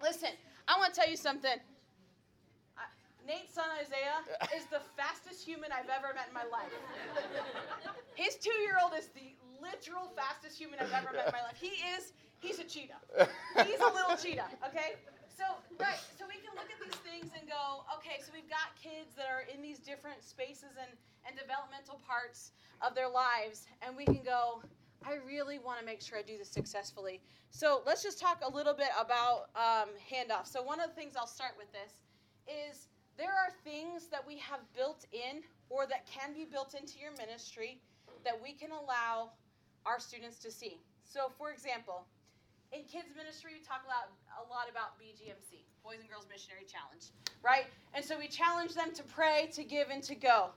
[0.03, 0.31] Listen,
[0.67, 1.57] I want to tell you something.
[3.29, 4.25] Nate's son Isaiah
[4.57, 6.73] is the fastest human I've ever met in my life.
[8.17, 11.53] His two-year-old is the literal fastest human I've ever met in my life.
[11.61, 12.17] He is.
[12.41, 12.97] He's a cheetah.
[13.69, 14.49] He's a little cheetah.
[14.65, 14.97] Okay.
[15.29, 15.45] So
[15.77, 16.01] right.
[16.17, 18.17] So we can look at these things and go, okay.
[18.17, 20.89] So we've got kids that are in these different spaces and
[21.29, 24.65] and developmental parts of their lives, and we can go.
[25.05, 27.21] I really want to make sure I do this successfully.
[27.51, 29.93] So let's just talk a little bit about um.
[30.49, 31.93] So one of the things I'll start with this
[32.49, 32.89] is
[33.19, 37.11] there are things that we have built in or that can be built into your
[37.19, 37.81] ministry
[38.23, 39.29] that we can allow
[39.85, 40.79] our students to see.
[41.03, 42.07] So, for example,
[42.71, 45.67] in kids ministry, we talk a lot, about BGMC.
[45.83, 47.05] Boys and Girls Missionary Challenge,
[47.41, 47.65] right?
[47.93, 50.49] And so we challenge them to pray, to give, and to go.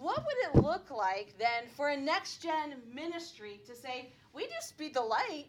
[0.00, 4.76] What would it look like then for a next gen ministry to say, we just
[4.76, 5.46] be the light,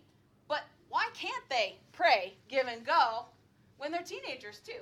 [0.48, 3.26] but why can't they pray, give, and go
[3.78, 4.82] when they're teenagers too?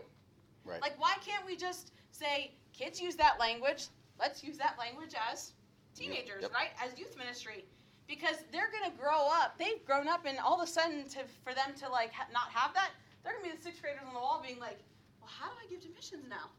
[0.66, 0.82] Right.
[0.82, 3.88] Like, why can't we just say, kids use that language,
[4.20, 5.54] let's use that language as
[5.96, 6.54] teenagers, Yep.
[6.54, 6.70] right?
[6.84, 7.66] As youth ministry.
[8.08, 11.20] Because they're going to grow up, they've grown up, and all of a sudden, to,
[11.44, 12.92] for them to like ha- not have that,
[13.24, 14.80] they're going to be the sixth graders on the wall being like,
[15.22, 16.50] well, how do I give to missions now?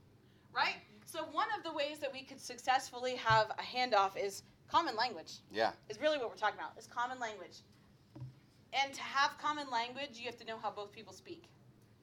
[0.54, 0.76] Right?
[1.04, 5.34] So, one of the ways that we could successfully have a handoff is common language
[5.50, 5.72] Yeah.
[5.90, 7.58] is really what we're talking about is common language
[8.72, 11.44] and to have common language you have to know how both people speak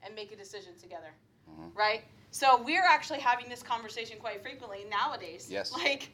[0.03, 1.09] and make a decision together
[1.51, 1.75] Mhm.
[1.75, 5.71] right so we're actually having this conversation quite frequently nowadays Yes.
[5.85, 6.09] like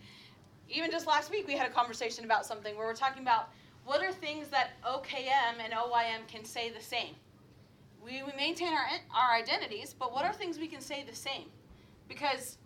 [0.70, 3.50] even just last week we had a conversation about something where we're talking about
[3.86, 7.16] what are things that okm and oym can say the same
[8.04, 11.46] we, we maintain our, our identities but what are things we can say the same
[12.08, 12.58] because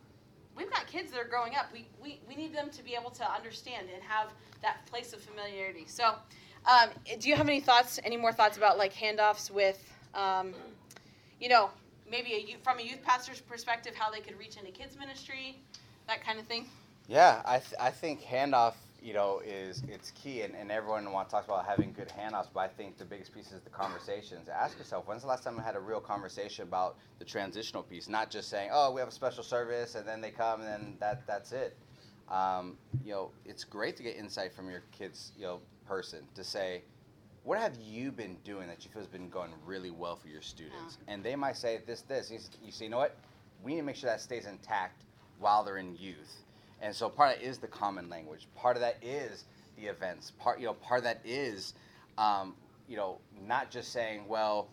[0.55, 1.67] we've got kids that are growing up.
[1.73, 4.29] We, we, we need them to be able to understand and have
[4.61, 5.85] that place of familiarity.
[5.87, 6.13] So,
[6.65, 9.79] um, do you have any thoughts, any more thoughts about like handoffs with,
[10.13, 10.53] um,
[11.39, 11.69] you know,
[12.11, 15.57] maybe a, from a youth pastor's perspective, how they could reach into kids ministry,
[16.07, 16.67] that kind of thing?
[17.07, 21.31] Yeah, I, th- I think handoff, you know, is it's key, and, and everyone wants
[21.31, 22.47] talks about having good handoffs.
[22.53, 24.47] But I think the biggest piece is the conversations.
[24.49, 28.07] Ask yourself, when's the last time I had a real conversation about the transitional piece?
[28.07, 30.97] Not just saying, oh, we have a special service, and then they come, and then
[30.99, 31.75] that that's it.
[32.29, 36.43] Um, you know, it's great to get insight from your kids, you know, person to
[36.43, 36.83] say,
[37.43, 40.41] what have you been doing that you feel has been going really well for your
[40.41, 40.97] students?
[41.07, 42.29] And they might say this, this.
[42.29, 43.15] You, s- you say, you know what?
[43.63, 45.03] We need to make sure that stays intact
[45.39, 46.43] while they're in youth.
[46.81, 48.47] And so part of that is the common language.
[48.55, 49.45] Part of that is
[49.77, 50.31] the events.
[50.39, 51.73] Part you know part of that is,
[52.17, 52.55] um,
[52.87, 54.67] you know, not just saying, well,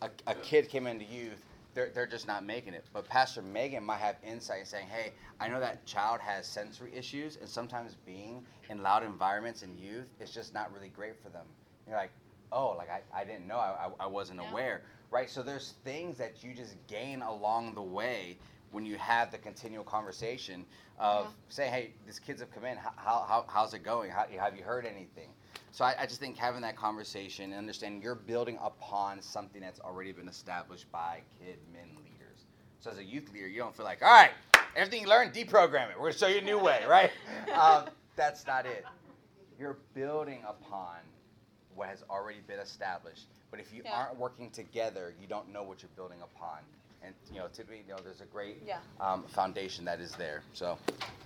[0.00, 2.84] a, a kid came into youth, they're, they're just not making it.
[2.92, 7.36] But Pastor Meghan might have insight saying, hey, I know that child has sensory issues,
[7.36, 11.46] and sometimes being in loud environments in youth is just not really great for them.
[11.92, 12.12] You're like,
[12.52, 14.50] oh, like I, I didn't know, I, I, I wasn't Yeah.
[14.50, 15.28] aware, right?
[15.28, 18.38] So there's things that you just gain along the way
[18.70, 20.64] when you have the continual conversation
[20.98, 21.30] of Yeah.
[21.50, 24.10] saying, hey, these kids have come in, how, how, how, how's it going?
[24.10, 25.28] How, have you heard anything?
[25.70, 29.80] So I, I just think having that conversation and understanding you're building upon something that's
[29.80, 32.46] already been established by kid men leaders.
[32.80, 34.30] So as a youth leader, you don't feel like, all right,
[34.74, 35.96] everything you learned, deprogram it.
[35.98, 37.10] We're gonna show you a new way, right?
[37.54, 37.84] Um,
[38.16, 38.86] that's not it.
[39.58, 40.96] You're building upon
[41.74, 43.26] what has already been established.
[43.50, 43.94] But if you Yeah.
[43.96, 46.58] aren't working together, you don't know what you're building upon.
[47.02, 48.78] And you know, typically, you know, there's a great Yeah.
[49.00, 50.42] um, foundation that is there.
[50.54, 50.78] So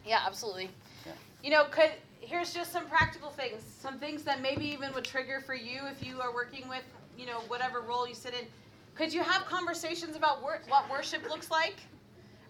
[0.04, 0.70] Yeah, absolutely.
[1.04, 1.12] Yeah.
[1.42, 5.40] You know, could here's just some practical things, some things that maybe even would trigger
[5.40, 6.82] for you if you are working with,
[7.16, 8.46] you know, whatever role you sit in.
[8.94, 11.76] Could you have conversations about wor- what worship looks like?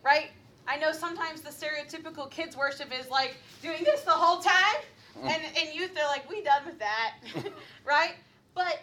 [0.03, 0.31] Right?
[0.69, 4.77] I know sometimes the stereotypical kids worship is like doing this the whole time,
[5.23, 7.15] and in youth they're like, "We done with that,"
[7.85, 8.15] right?
[8.55, 8.81] But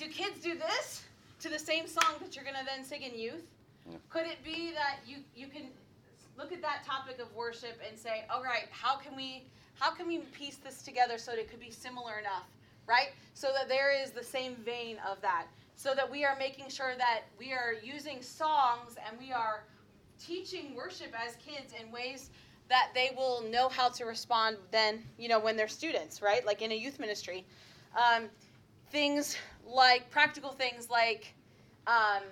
[0.00, 1.04] do kids do this
[1.40, 3.46] to the same song that you're gonna then sing in youth?
[3.86, 3.98] Yeah.
[4.08, 5.64] Could it be that you you can
[6.38, 9.44] look at that topic of worship and say, all right, how can we
[9.78, 12.46] how can we piece this together so that it could be similar enough,
[12.86, 13.10] right?
[13.34, 15.46] So that there is the same vein of that.
[15.76, 19.64] So that we are making sure that we are using songs and we are
[20.18, 22.30] teaching worship as kids in ways
[22.70, 26.46] that they will know how to respond then, you know, when they're students, right?
[26.46, 27.44] Like in a youth ministry.
[27.96, 28.30] Um,
[28.90, 31.34] things like practical things like
[31.86, 32.22] um,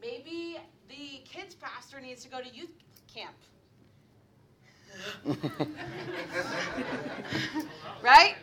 [0.00, 2.70] maybe the kids pastor needs to go to youth
[3.12, 3.34] camp.
[8.02, 8.36] Right?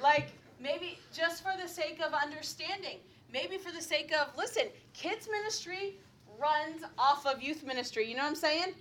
[0.00, 0.28] Like
[0.60, 2.98] maybe just for the sake of understanding.
[3.32, 5.96] Maybe for the sake of listen kids ministry
[6.38, 8.08] runs off of youth ministry.
[8.08, 8.74] You know what i'm saying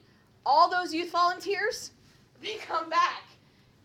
[0.46, 1.92] all those youth volunteers
[2.42, 3.24] they come back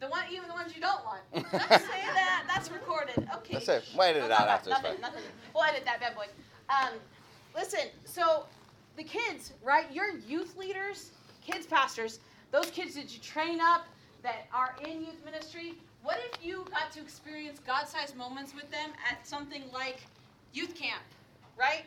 [0.00, 1.20] the one even the ones you don't want
[1.52, 3.84] let's say that that's recorded okay That's it.
[3.94, 5.00] We'll edit it out after, nothing, fine.
[5.00, 5.22] nothing.
[5.54, 6.26] We'll edit that bad boy.
[6.68, 6.94] Um,
[7.54, 8.44] listen, so
[8.96, 9.86] the kids, right?
[9.92, 11.10] Your youth leaders,
[11.44, 12.20] kids pastors,
[12.50, 13.86] those kids that you train up
[14.22, 15.74] that are in youth ministry.
[16.02, 20.00] What if you got to experience God-sized moments with them at something like
[20.52, 21.02] youth camp,
[21.58, 21.82] right?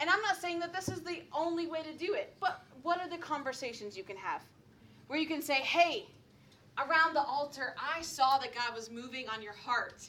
[0.00, 3.00] And I'm not saying that this is the only way to do it, but what
[3.00, 4.42] are the conversations you can have
[5.08, 6.06] where you can say, "Hey,
[6.78, 10.08] around the altar, I saw that God was moving on your heart."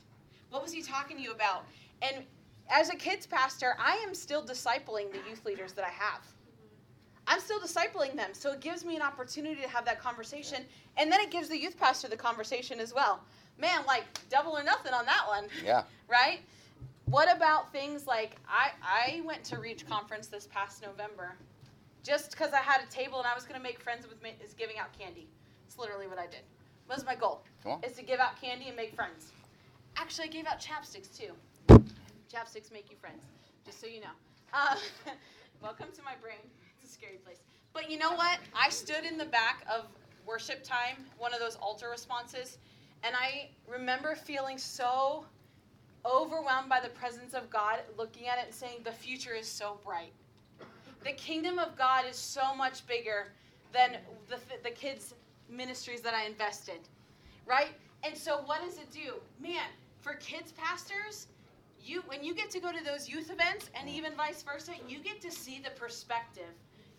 [0.50, 1.66] What was he talking to you about?
[2.02, 2.26] And
[2.70, 6.22] as a kids pastor, I am still discipling the youth leaders that I have.
[7.28, 8.34] I'm still discipling them.
[8.34, 10.64] So it gives me an opportunity to have that conversation.
[10.98, 13.22] And then it gives the youth pastor the conversation as well.
[13.58, 15.84] Man, like double or nothing on that one, yeah.
[16.08, 16.42] right?
[17.06, 21.36] What about things like I I went to Reach conference this past November,
[22.06, 24.78] just because I had a table and I was gonna make friends with is giving
[24.78, 25.28] out candy.
[25.66, 26.42] It's literally what I did.
[26.86, 27.42] What was my goal?
[27.84, 29.32] Is to give out candy and make friends.
[29.98, 31.34] Actually, I gave out chapsticks too.
[32.32, 33.24] Chapsticks make you friends,
[33.66, 34.16] just so you know.
[34.54, 34.76] Uh,
[35.64, 36.38] welcome to my brain.
[36.80, 37.40] It's a scary place.
[37.74, 38.40] But you know what?
[38.54, 39.86] I stood in the back of
[40.28, 42.60] worship time, one of those altar responses,
[43.04, 45.26] and I remember feeling so
[46.06, 49.80] overwhelmed by the presence of God, looking at it and saying, The future is so
[49.84, 50.14] bright.
[51.06, 53.28] The kingdom of God is so much bigger
[53.72, 55.14] than the, the kids'
[55.48, 56.80] ministries that I invested,
[57.46, 57.70] right?
[58.04, 59.14] And so, what does it do?
[59.40, 59.68] Man,
[60.02, 61.28] for kids pastors,
[61.80, 64.98] you when you get to go to those youth events and even vice versa, you
[64.98, 66.54] get to see the perspective.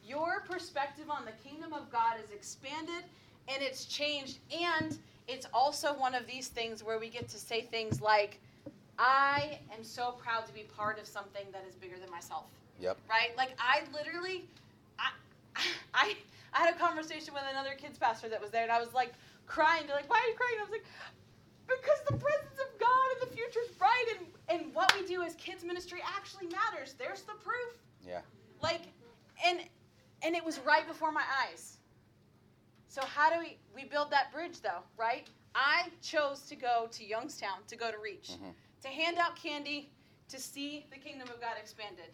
[0.06, 3.02] Your perspective on the kingdom of God is expanded
[3.48, 7.62] and it's changed and it's also one of these things where we get to say
[7.62, 8.38] things like
[9.00, 12.44] I am so proud to be part of something that is bigger than myself.
[12.80, 12.98] Yep.
[13.08, 13.36] Right?
[13.36, 14.48] Like I literally
[14.98, 15.10] I
[15.94, 16.16] I
[16.52, 19.12] I had a conversation with another kids pastor that was there and I was like
[19.46, 19.86] crying.
[19.86, 20.56] They're like, Why are you crying?
[20.58, 20.84] I was like,
[21.66, 24.26] Because the presence of God and the future is bright and,
[24.62, 26.94] and what we do as kids ministry actually matters.
[26.98, 27.78] There's the proof.
[28.06, 28.20] Yeah.
[28.62, 28.82] Like
[29.46, 29.60] and
[30.22, 31.78] and it was right before my eyes.
[32.88, 35.26] So how do we we build that bridge though, right?
[35.54, 38.52] I chose to go to Youngstown to go to Reach, Mhm.
[38.82, 39.90] to hand out candy,
[40.28, 42.10] to see the kingdom of God expanded.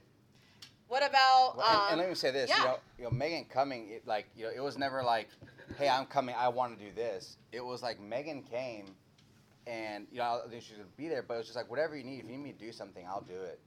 [0.93, 1.55] What about?
[1.57, 4.07] Well, and, um, and let me say this, you know, you know, Meghan coming, it,
[4.07, 5.27] like, you know, it was never like,
[5.79, 7.39] hey, I'm coming, I want to do this.
[7.51, 8.85] It was like Meghan came,
[9.67, 11.71] and you know, I think she was gonna be there, but it was just like,
[11.71, 13.59] whatever you need, if you need me to do something, I'll do it.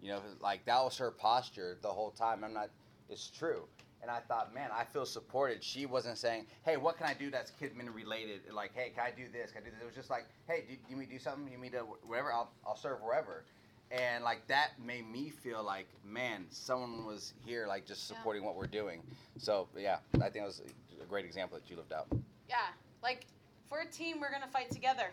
[0.00, 2.44] You know, like that was her posture the whole time.
[2.44, 2.70] I'm not,
[3.10, 3.64] it's true.
[4.00, 5.64] And I thought, man, I feel supported.
[5.64, 8.42] She wasn't saying, hey, what can I do that's Kidmin related?
[8.54, 9.50] Like, hey, can I do this?
[9.50, 9.82] Can I do this?
[9.82, 11.42] It was just like, hey, do, you need me to do something?
[11.46, 12.32] You need me to whatever?
[12.32, 13.42] I'll, I'll serve wherever.
[13.90, 18.16] And like that made me feel like, man, someone was here, like just Yeah.
[18.18, 19.02] supporting what we're doing.
[19.38, 20.62] So yeah, I think it was
[21.00, 22.06] a great example that you lived out.
[22.48, 22.56] yeah,
[23.02, 23.26] like
[23.68, 25.10] for a team, we're gonna fight together,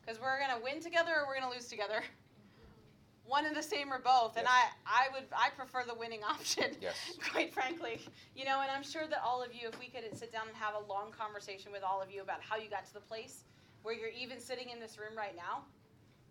[0.00, 2.02] because we're gonna win together or we're gonna lose together.
[3.26, 4.72] One and the same or both, and Yes.
[4.86, 6.76] I, I would, I prefer the winning option.
[6.80, 6.94] Yes.
[7.32, 8.00] Quite frankly,
[8.36, 10.56] you know, and I'm sure that all of you, if we could sit down and
[10.56, 13.44] have a long conversation with all of you about how you got to the place
[13.82, 15.64] where you're even sitting in this room right now,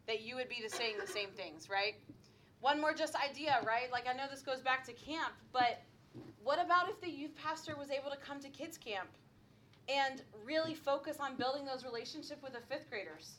[0.07, 1.95] that you would be the saying the same things, right?
[2.61, 3.91] One more just idea, right?
[3.91, 5.81] Like I know this goes back to camp, but
[6.43, 9.09] what about if the youth pastor was able to come to kids camp
[9.87, 13.35] and really focus on building those relationships with the fifth graders?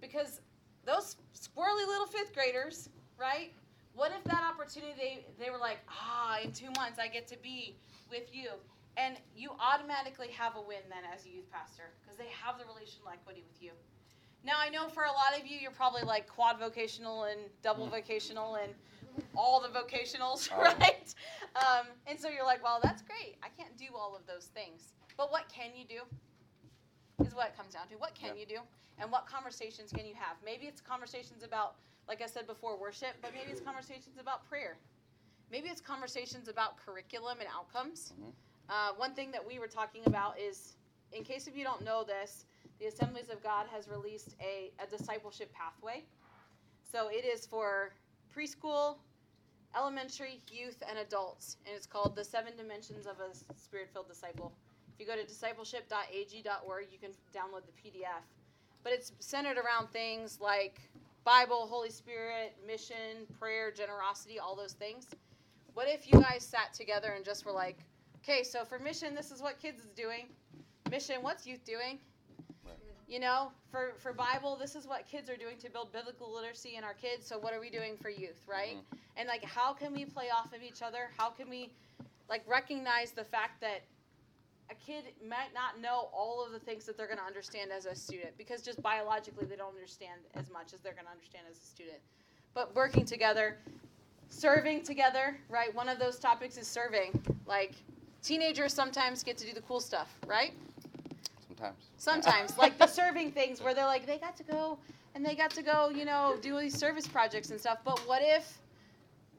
[0.00, 0.40] Because
[0.84, 3.52] those squirrely little fifth graders, right?
[3.94, 7.38] What if that opportunity they, they were like, ah, in two months I get to
[7.42, 7.76] be
[8.10, 8.50] with you,
[8.96, 12.64] and you automatically have a win then as a youth pastor because they have the
[12.64, 13.72] relational equity with you.
[14.44, 17.86] Now I know for a lot of you, you're probably like quad vocational and double
[17.88, 18.72] vocational and
[19.36, 20.62] all the vocationals, Oh.
[20.62, 21.14] right?
[21.56, 23.36] Um, and so you're like, well, that's great.
[23.42, 26.02] I can't do all of those things, but what can you do?
[27.24, 27.96] Is what it comes down to.
[27.96, 28.40] What can Yeah.
[28.40, 28.60] you do?
[28.98, 30.36] And what conversations can you have?
[30.44, 31.76] Maybe it's conversations about,
[32.08, 34.78] like I said before, worship, but maybe it's conversations about prayer.
[35.50, 38.12] Maybe it's conversations about curriculum and outcomes.
[38.12, 38.32] Mhm.
[38.68, 40.76] Uh, one thing that we were talking about is,
[41.12, 42.46] in case if you don't know this,
[42.80, 46.02] the Assemblies of God has released a, a discipleship pathway.
[46.90, 47.92] So it is for
[48.34, 48.96] preschool,
[49.76, 51.58] elementary, youth, and adults.
[51.66, 54.52] And it's called The Seven Dimensions of a Spirit Filled Disciple.
[54.94, 58.24] If you go to discipleship.ag.org, you can download the PDF.
[58.82, 60.80] But it's centered around things like
[61.22, 65.06] Bible, Holy Spirit, mission, prayer, generosity, all those things.
[65.74, 67.78] What if you guys sat together and just were like,
[68.22, 70.28] okay, so for mission, this is what kids is doing.
[70.90, 71.98] Mission, what's youth doing?
[73.10, 76.76] You know, for, for Bible, this is what kids are doing to build biblical literacy
[76.76, 77.26] in our kids.
[77.26, 78.76] So what are we doing for youth, right?
[78.76, 78.98] Mhm.
[79.16, 81.10] And like, how can we play off of each other?
[81.16, 81.72] How can we,
[82.28, 83.82] like, recognize the fact that
[84.70, 87.84] a kid might not know all of the things that they're going to understand as
[87.84, 91.42] a student because just biologically they don't understand as much as they're going to understand
[91.50, 91.98] as a student.
[92.54, 93.56] But working together,
[94.28, 95.74] serving together, right?
[95.74, 97.20] One of those topics is serving.
[97.44, 97.74] Like,
[98.22, 100.52] teenagers sometimes get to do the cool stuff, right?
[101.60, 101.90] Sometimes.
[101.96, 104.78] Sometimes, like the serving things where they're like, they got to go
[105.14, 107.78] and they got to go, you know, do these service projects and stuff.
[107.84, 108.58] But what if,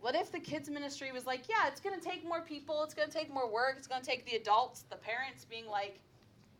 [0.01, 3.11] what if the kids ministry was like, yeah, it's gonna take more people, it's gonna
[3.11, 5.99] take more work, it's gonna take the adults, the parents being like,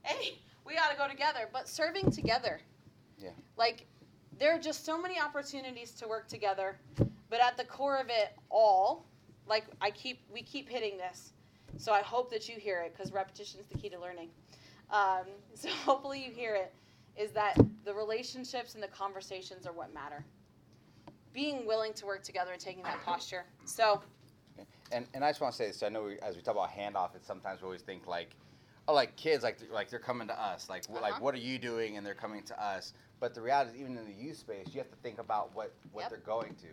[0.04, 1.50] hey, we got to go together.
[1.52, 2.60] But serving together,
[3.20, 3.30] Yeah.
[3.58, 3.86] like
[4.40, 6.78] there are just so many opportunities to work together.
[7.30, 9.06] But at the core of it all,
[9.48, 11.34] like I keep, we keep hitting this.
[11.78, 14.30] So I hope that you hear it because repetition is the key to learning.
[14.92, 16.74] Um, so hopefully you hear it.
[17.18, 20.24] Is that the relationships and the conversations are what matter.
[21.34, 23.44] being willing to work together and taking that posture.
[23.66, 24.02] So,
[24.92, 25.78] And and I just want to say this.
[25.78, 28.36] So I know we, as we talk about handoff, it's sometimes we always think like,
[28.88, 30.70] oh, like kids, like like they're coming to us.
[30.70, 31.02] Like Uh-huh.
[31.02, 31.98] like what are you doing?
[31.98, 32.94] And they're coming to us.
[33.20, 35.74] But the reality is, even in the youth space, you have to think about what
[35.92, 36.10] what Yep.
[36.12, 36.68] they're going to.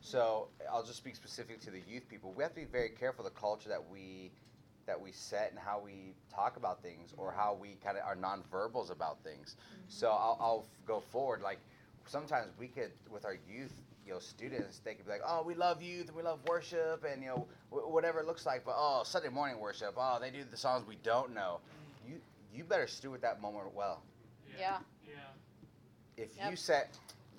[0.00, 2.32] So I'll just speak specifically to the youth people.
[2.32, 4.30] We have to be very careful the culture that we
[4.90, 8.16] that we set and how we talk about things or how we kind of are
[8.16, 9.54] nonverbals about things.
[9.56, 9.82] Mm-hmm.
[9.86, 11.42] So I'll, I'll go forward.
[11.42, 11.58] Like
[12.06, 13.72] sometimes we could with our youth,
[14.04, 17.04] you know, students, they could be like, "Oh, we love youth and we love worship
[17.08, 20.30] and you know wh- whatever it looks like." But oh, Sunday morning worship, oh, they
[20.30, 21.60] do the songs we don't know.
[21.60, 22.12] Mm-hmm.
[22.14, 22.20] You
[22.52, 24.02] you better steward that moment well.
[24.58, 24.78] Yeah.
[25.06, 25.14] Yeah.
[26.16, 26.50] If Yep.
[26.50, 26.82] you say,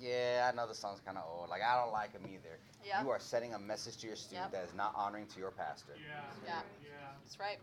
[0.01, 1.49] "Yeah, I know the song's kind of old.
[1.49, 4.51] Like I don't like them either," yeah, you are sending a message to your student
[4.51, 4.51] Yep.
[4.53, 5.93] that is not honoring to your pastor.
[5.95, 6.21] Yeah.
[6.45, 6.61] Yeah.
[6.83, 6.89] Yeah.
[7.23, 7.59] that's right.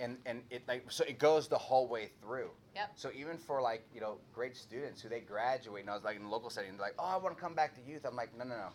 [0.00, 2.50] and and it like so it goes the whole way through.
[2.74, 2.90] Yep.
[2.96, 6.16] So even for like you know great students who they graduate, and I was like
[6.16, 8.04] in the local setting, they're like, oh, I want to come back to youth.
[8.04, 8.68] I'm like, no, no, no.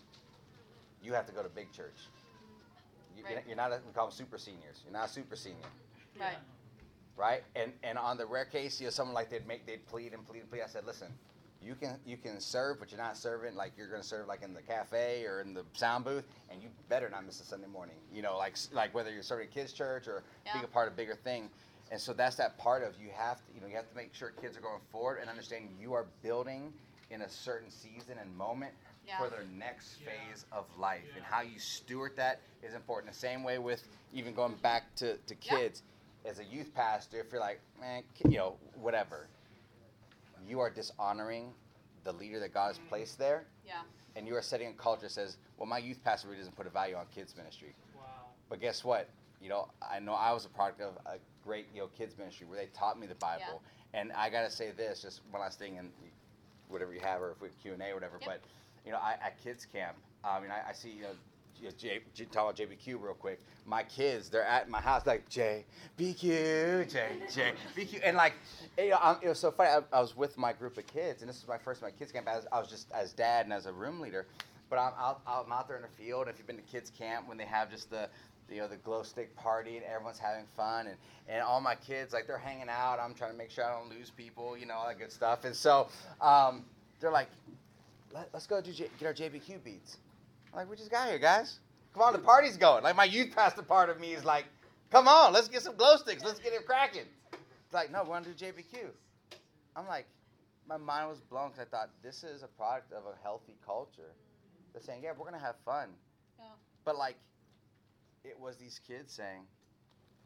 [1.04, 1.98] You have to go to big church.
[3.18, 3.44] You, Right.
[3.46, 4.82] You're not a, we call them super seniors.
[4.84, 5.68] You're not a super senior,
[6.20, 6.38] Right.
[7.18, 7.44] right?
[7.56, 10.26] And and on the rare case, you know, someone like they'd make they'd plead and
[10.26, 10.62] plead and plead.
[10.62, 11.14] I said, listen,
[11.62, 14.42] you can you can serve, but you're not serving like you're going to serve like
[14.44, 17.68] in the cafe or in the sound booth, and you better not miss a Sunday
[17.68, 17.96] morning.
[18.12, 20.54] You know, like like whether you're serving kids church or Yeah.
[20.54, 21.50] being a part of a bigger thing.
[21.92, 24.14] And so that's that part of you have to, you know, you have to make
[24.14, 26.74] sure kids are going forward and understand you are building
[27.10, 28.74] in a certain season and moment
[29.06, 29.18] Yeah.
[29.18, 30.12] for their next Yeah.
[30.12, 31.04] phase of life.
[31.18, 33.12] And how you steward that is important.
[33.12, 35.58] The same way with even going back to, to Yeah.
[35.58, 35.84] kids.
[36.24, 39.28] As a youth pastor, if you're like, man, you know, whatever,
[40.48, 41.54] you are dishonoring
[42.04, 42.88] the leader that God has mm-hmm.
[42.88, 43.46] placed there.
[43.66, 43.82] Yeah.
[44.16, 46.68] And you are setting a culture that says, well, my youth pastor really doesn't put
[46.68, 47.74] a value on kids ministry.
[47.96, 48.04] Wow.
[48.50, 49.10] But guess what?
[49.42, 52.46] You know, I know I was a product of a great, you know, kids ministry
[52.48, 53.62] where they taught me the Bible.
[53.94, 54.02] Yeah.
[54.02, 55.90] And I gotta say this, just one last thing, and
[56.70, 58.18] whatever you have, or if we have Q and A or whatever.
[58.22, 58.30] Yep.
[58.30, 58.42] But
[58.86, 61.16] you know, I, at kids camp, I mean, I, I see you know.
[61.68, 63.40] Know, J, J, talk about JBQ real quick.
[63.66, 65.64] My kids, they're at my house like JBQ,
[66.92, 68.34] J, J, BQ, and like,
[68.78, 69.70] you know, um, it was so funny.
[69.70, 72.12] I, I was with my group of kids, and this is my first my kids
[72.12, 72.28] camp.
[72.28, 74.26] As I was just as dad and as a room leader,
[74.70, 76.28] but I'm out, I'm out there in the field.
[76.28, 78.10] If you've been to kids camp, when they have just the
[78.52, 80.98] you know the glow stick party and everyone's having fun and,
[81.30, 83.90] and all my kids like they're hanging out i'm trying to make sure i don't
[83.90, 85.88] lose people you know all that good stuff and so
[86.20, 86.66] um,
[87.00, 87.28] they're like
[88.14, 89.98] Let, us go do J- get our jbq beats
[90.54, 91.60] i'm like we just got here guys
[91.94, 94.46] come on the party's going like my youth pastor part of me is like
[94.92, 98.14] come on let's get some glow sticks let's get it cracking it's like no we're
[98.20, 98.78] gonna do jbq
[99.76, 100.08] i'm like
[100.68, 104.14] my mind was blown because i thought this is a product of a healthy culture
[104.74, 105.90] they're saying yeah we're gonna have fun
[106.40, 106.46] Yeah.
[106.86, 107.16] but like
[108.24, 109.42] it was these kids saying,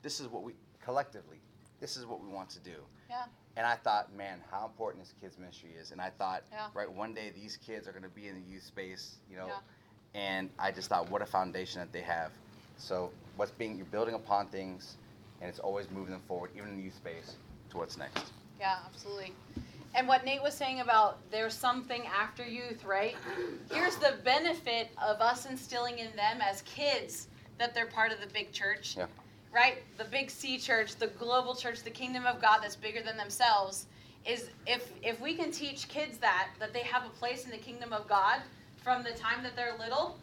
[0.01, 0.53] "This is what we
[0.84, 1.39] collectively,
[1.80, 2.76] this is what we want to do."
[3.09, 3.23] Yeah.
[3.55, 5.91] And I thought, man, how important this kids ministry is.
[5.91, 6.67] And I thought, Yeah.
[6.73, 9.47] right, one day these kids are going to be in the youth space, you know.
[9.47, 9.59] Yeah.
[10.16, 12.32] And I just thought, what a foundation that they have.
[12.78, 14.95] So what's being you're building upon things,
[15.41, 17.36] and it's always moving them forward, even in the youth space,
[17.72, 18.32] to what's next.
[18.59, 19.34] Yeah, absolutely.
[19.93, 23.16] And what Nate was saying about there's something after youth, right?
[23.72, 28.28] Here's the benefit of us instilling in them as kids that they're part of the
[28.28, 28.95] big church.
[28.97, 29.07] Yeah.
[29.53, 29.84] Right?
[29.97, 33.86] The big C church, the global church, the kingdom of God that's bigger than themselves
[34.26, 37.57] is if if we can teach kids that that they have a place in the
[37.57, 38.41] kingdom of God
[38.86, 40.15] from the time that they're little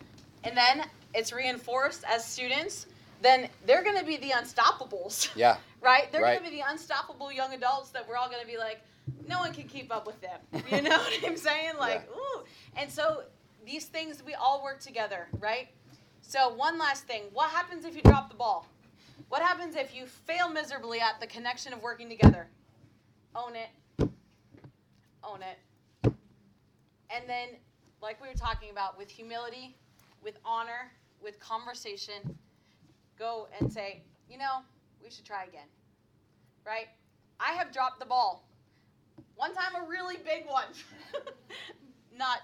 [0.44, 0.84] and then
[1.14, 2.86] it's reinforced as students,
[3.20, 5.56] then they're going to be the unstoppables Yeah.
[5.80, 6.10] right?
[6.12, 6.38] They're Right.
[6.38, 8.80] going to be the unstoppable young adults that we're all going to be like,
[9.28, 10.38] no one can keep up with them.
[10.70, 11.72] You know what I'm saying?
[11.78, 12.42] Like, ooh.
[12.76, 13.24] And so
[13.66, 15.68] these things, we all work together, right?
[16.22, 18.66] So, one last thing what happens if you drop the ball?
[19.28, 22.46] What happens if you fail miserably at the connection of working together?
[23.34, 24.08] Own it.
[25.24, 25.58] Own it.
[26.04, 27.48] And then,
[28.02, 29.76] like we were talking about, with humility,
[30.22, 30.90] with honor,
[31.22, 32.36] with conversation,
[33.18, 34.62] go and say, you know,
[35.02, 35.68] we should try again.
[36.66, 36.88] Right?
[37.40, 38.44] I have dropped the ball.
[39.36, 40.66] One time, a really big one.
[42.16, 42.40] Not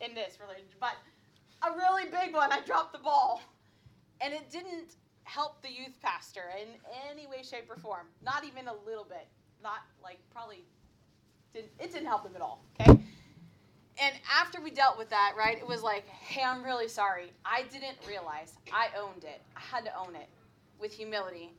[0.00, 0.94] in this relation, but
[1.62, 2.52] a really big one.
[2.52, 3.40] I dropped the ball.
[4.20, 6.68] And it didn't help the youth pastor in
[7.10, 8.06] any way, shape, or form.
[8.24, 9.26] Not even a little bit.
[9.62, 10.64] Not like probably
[11.52, 12.64] didn't it didn't help him at all.
[12.80, 12.98] Okay?
[14.02, 17.32] And after we dealt with that, right, it was like, hey, I'm really sorry.
[17.44, 18.54] I didn't realize.
[18.72, 19.40] I owned it.
[19.56, 20.28] I had to own it
[20.78, 21.52] with humility.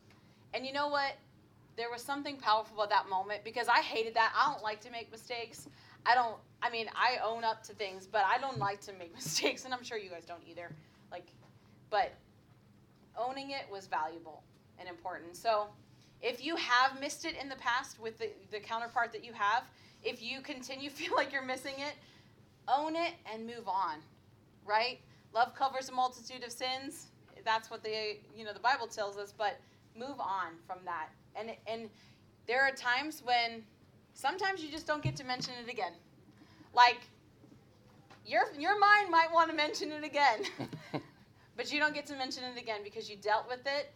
[0.53, 1.13] And you know what?
[1.77, 4.33] There was something powerful about that moment because I hated that.
[4.35, 5.67] I don't like to make mistakes.
[6.05, 9.13] I don't, I mean, I own up to things, but I don't like to make
[9.15, 10.71] mistakes, and I'm sure you guys don't either.
[11.11, 11.25] Like,
[11.89, 12.13] but
[13.17, 14.43] owning it was valuable
[14.79, 15.35] and important.
[15.35, 15.67] So
[16.21, 19.63] if you have missed it in the past with the, the counterpart that you have,
[20.03, 21.95] if you continue feel like you're missing it,
[22.67, 23.99] own it and move on.
[24.65, 24.99] right?
[25.33, 27.07] Love covers a multitude of sins.
[27.45, 29.33] That's what the you know the Bible tells us.
[29.37, 29.59] But
[29.97, 31.09] move on from that.
[31.35, 31.89] And and
[32.47, 33.63] there are times when
[34.13, 35.93] sometimes you just don't get to mention it again.
[36.73, 36.99] Like
[38.25, 40.43] your your mind might want to mention it again,
[41.57, 43.93] but you don't get to mention it again because you dealt with it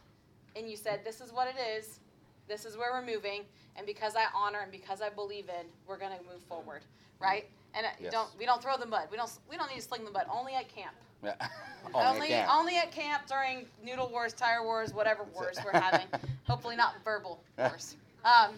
[0.55, 1.99] and you said this is what it is.
[2.47, 3.41] This is where we're moving,
[3.75, 6.81] and because I honor and because I believe in, we're gonna move forward,
[7.19, 7.45] right?
[7.73, 8.11] And Yes.
[8.11, 9.07] don't we don't throw the mud.
[9.11, 10.25] We don't we don't need to sling the mud.
[10.31, 10.95] Only at camp.
[11.23, 11.35] Yeah.
[11.93, 12.47] Only, again.
[12.49, 16.07] only at camp during noodle wars, tire wars, whatever wars we're having.
[16.47, 17.95] Hopefully not verbal wars.
[18.25, 18.55] Um,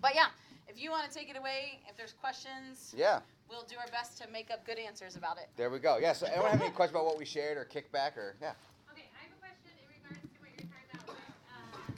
[0.00, 0.26] but yeah,
[0.68, 3.20] if you want to take it away, if there's questions, Yeah.
[3.48, 5.48] we'll do our best to make up good answers about it.
[5.56, 5.98] There we go.
[5.98, 6.12] Yeah.
[6.12, 8.52] So anyone have any questions about what we shared or kickback or yeah?
[8.92, 11.16] Okay, I have a question in regards to what you're talking about with
[11.52, 11.92] um,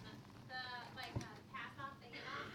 [0.51, 0.63] the
[0.99, 2.51] like uh, pass off, the handoff.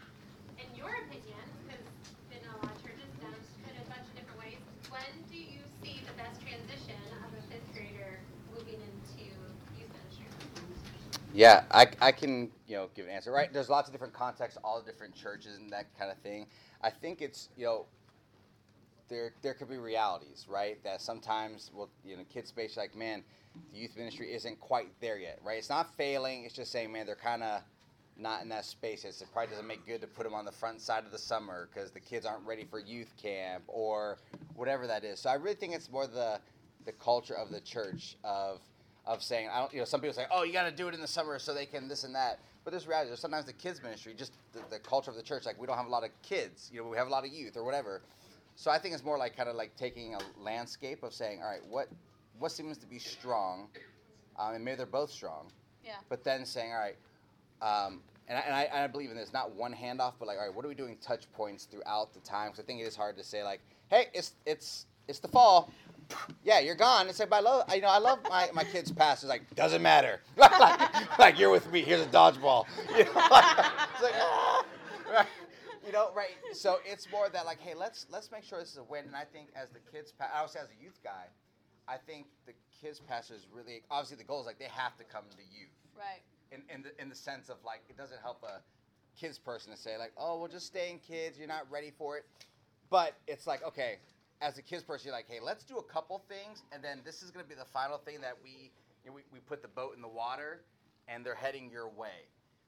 [0.64, 1.84] In your opinion, because
[2.30, 4.60] been in a lot of churches done it a bunch of different ways.
[4.92, 8.20] When do you see the best transition of a fifth grader
[8.56, 10.28] moving into youth ministry?
[11.38, 13.32] Yeah, I, I can you know give an answer.
[13.32, 16.48] Right, there's lots of different contexts, all the different churches and that kind of thing.
[16.82, 17.86] I think it's you know
[19.08, 20.84] there there could be realities, right?
[20.84, 23.24] That sometimes well you know kids space like man,
[23.72, 25.60] the youth ministry isn't quite there yet, right?
[25.60, 26.44] It's not failing.
[26.44, 27.62] It's just saying man they're kind of
[28.18, 29.06] not in that space.
[29.06, 31.20] It's, it probably doesn't make good to put them on the front side of the
[31.20, 34.18] summer because the kids aren't ready for youth camp or
[34.56, 35.20] whatever that is.
[35.20, 36.40] So I really think it's more the
[36.86, 38.60] the culture of the church of
[39.08, 40.94] of saying I don't you know some people say oh you got to do it
[40.94, 42.40] in the summer so they can this and that.
[42.64, 43.10] But there's reality.
[43.10, 45.46] There's sometimes the kids ministry, just the, the culture of the church.
[45.46, 46.70] Like we don't have a lot of kids.
[46.74, 48.02] You know, we have a lot of youth or whatever.
[48.58, 51.50] So I think it's more like kind of like taking a landscape of saying, all
[51.50, 51.88] right, what
[52.40, 53.70] what seems to be strong,
[54.38, 55.52] um, and maybe they're both strong.
[55.86, 55.94] Yeah.
[56.10, 56.98] But then saying, all right,
[57.62, 60.38] um, and, I, and, I, and I believe in this, not one handoff, but like,
[60.38, 62.50] all right, what are we doing touch points throughout the time?
[62.50, 65.72] Because I think it is hard to say like, hey, it's it's it's the fall.
[66.44, 67.08] Yeah, you're gone.
[67.10, 69.24] It's like, but I love, you know, I love my, my kids' pass.
[69.24, 70.22] It's like, doesn't matter.
[70.38, 71.82] like, like, you're with me.
[71.82, 72.66] Here's a dodgeball.
[72.98, 73.58] You know, like,
[73.94, 74.66] it's like, ah,
[75.12, 75.28] right.
[75.86, 76.32] You know, right?
[76.54, 79.06] So it's more that like, hey, let's let's make sure this is a win.
[79.06, 81.28] And I think as the kids, pa- I also as a youth guy,
[81.88, 85.24] I think the kids pastors really obviously the goal is like they have to come
[85.32, 86.22] to youth Right.
[86.52, 88.62] in in the in the sense of like it doesn't help a
[89.20, 92.18] kids person to say like oh well just stay in kids you're not ready for
[92.18, 92.26] it
[92.92, 93.96] but it's like okay
[94.42, 97.24] as a kids person you're like hey let's do a couple things and then this
[97.24, 98.72] is going to be the final thing that we
[99.04, 100.62] you know, we, we put the boat in the water
[101.08, 102.28] and they're heading your way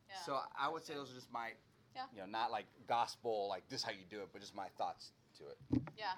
[0.09, 0.15] Yeah.
[0.25, 1.49] so i would say those are just my
[1.95, 2.03] Yeah.
[2.13, 4.67] you know not like gospel like this is how you do it but just my
[4.77, 6.13] thoughts to it Yeah.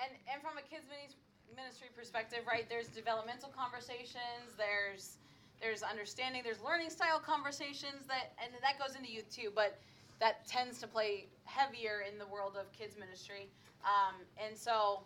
[0.00, 1.16] And and from a kids minis-
[1.54, 2.64] ministry perspective, right?
[2.70, 4.56] There's developmental conversations.
[4.56, 5.18] There's
[5.60, 6.40] there's understanding.
[6.42, 9.76] There's learning style conversations that and that goes into youth too, but
[10.20, 13.48] that tends to play heavier in the world of kids ministry.
[13.84, 15.00] Um, and so,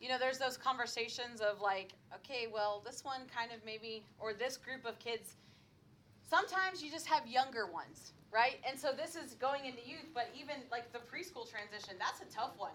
[0.00, 4.32] you know, there's those conversations of like, okay, well, this one kind of maybe, or
[4.32, 5.36] this group of kids.
[6.28, 8.56] Sometimes you just have younger ones, right?
[8.68, 12.34] And so this is going into youth, but even like the preschool transition, that's a
[12.34, 12.72] tough one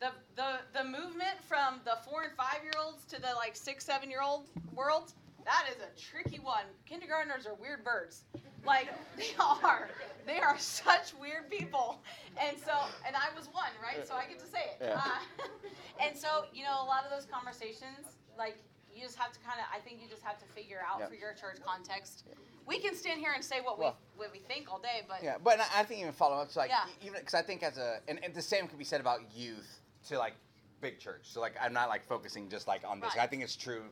[0.00, 3.84] the the the movement from the four and five year olds to the like six
[3.84, 5.12] seven year old world
[5.44, 8.24] that is a tricky one kindergartners are weird birds
[8.66, 9.88] like they are
[10.26, 11.98] they are such weird people
[12.40, 12.72] and so
[13.06, 15.00] and i was one right so i get to say it Yeah.
[15.04, 15.46] uh,
[16.04, 18.56] and so you know a lot of those conversations like
[18.94, 21.06] you just have to kind of i think you just have to figure out Yeah.
[21.08, 22.24] for your church context
[22.66, 25.22] we can stand here and say what Well- we what we think all day but
[25.22, 26.50] Yeah, but I think even follow up.
[26.50, 26.84] So like Yeah.
[27.02, 29.80] even because I think as a and, and the same could be said about youth
[30.08, 30.34] to like
[30.82, 31.22] big church.
[31.22, 33.16] So like I'm not like focusing just like on this.
[33.16, 33.24] Right.
[33.24, 33.84] I think it's true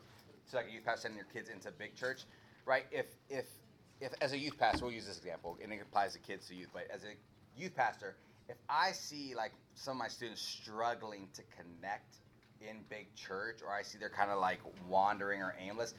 [0.50, 2.24] to like youth pastor sending your kids into big church,
[2.66, 2.84] right?
[2.90, 3.46] If if
[4.00, 6.54] if as a youth pastor, we'll use this example, and it applies to kids to
[6.54, 6.68] youth.
[6.72, 7.14] But as a
[7.60, 8.16] youth pastor,
[8.48, 12.16] if I see like some of my students struggling to connect
[12.60, 15.94] in big church, or I see they're kind of like wandering or aimless,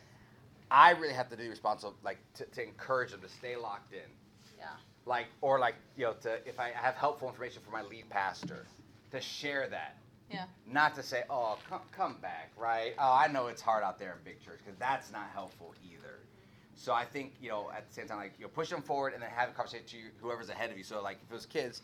[0.72, 4.10] I really have to be responsible like to, to encourage them to stay locked in.
[4.58, 4.66] Yeah.
[5.06, 8.66] Like or like you know to if I have helpful information for my lead pastor
[9.12, 9.98] to share that.
[10.32, 10.46] Yeah.
[10.68, 12.94] Not to say oh come, come back right?
[13.00, 16.20] Oh I know it's hard out there in big church because that's not helpful either
[16.80, 19.14] so I think you know at the same time like you know push them forward
[19.14, 21.34] and then have a conversation to you- whoever's ahead of you so like if it
[21.34, 21.82] was kids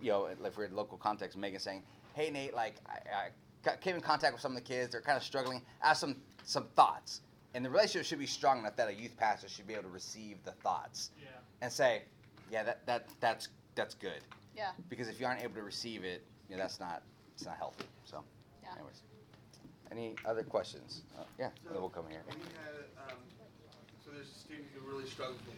[0.00, 1.82] you know if we're in local context Meghan saying
[2.14, 3.28] hey Nate like I,
[3.70, 6.16] I came in contact with some of the kids they're kind of struggling ask some
[6.44, 7.20] some thoughts
[7.54, 9.88] and the relationship should be strong enough that a youth pastor should be able to
[9.90, 11.28] receive the thoughts Yeah.
[11.60, 12.02] and say,
[12.50, 14.22] yeah, that, that that's that's good.
[14.56, 17.02] yeah Because if you aren't able to receive it, you know, that's not
[17.34, 17.84] it's not healthy.
[18.04, 18.24] So,
[18.62, 18.70] Yeah.
[18.76, 19.02] anyways,
[19.90, 21.02] any other questions?
[21.18, 22.22] Uh, yeah, and then we'll come here.
[22.26, 23.18] We had, um,
[24.12, 25.56] so there's a student who really struggles with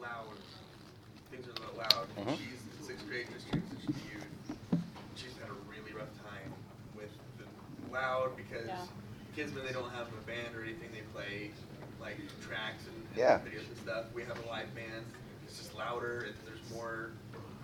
[0.00, 0.36] loud,
[1.30, 2.06] things are a little loud.
[2.16, 2.36] Mhm.
[2.36, 4.28] She's in sixth grade, just transitioned to youth.
[5.16, 6.52] She's had a really rough time
[6.94, 7.08] with
[7.40, 7.46] the
[7.90, 8.86] loud because Yeah.
[9.34, 10.92] Kidsmen, they don't have a band or anything.
[10.92, 11.52] They play
[12.00, 13.38] like tracks and, and Yeah.
[13.38, 14.12] videos and stuff.
[14.12, 15.04] We have a live band.
[15.46, 16.20] It's just louder.
[16.20, 17.12] And there's more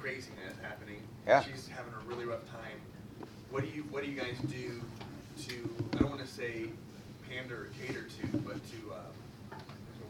[0.01, 1.07] craziness happening.
[1.27, 1.43] Yeah.
[1.43, 2.81] She's having a really rough time.
[3.51, 4.81] What do you What do you guys do
[5.45, 5.87] to?
[5.95, 6.71] I don't want to say
[7.29, 9.22] pander or cater to, but to um, there's a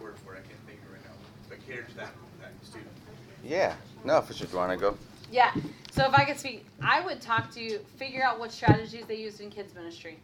[0.02, 0.42] word for it.
[0.44, 1.14] I can't think of it right now.
[1.48, 2.90] But cater to that that student.
[3.44, 3.74] Yeah.
[4.04, 4.46] No, for sure.
[4.46, 4.96] Do you want to go?
[5.30, 5.52] Yeah.
[5.90, 7.80] So if I could speak, I would talk to you.
[7.96, 10.18] figure out what strategies they used in kids ministry.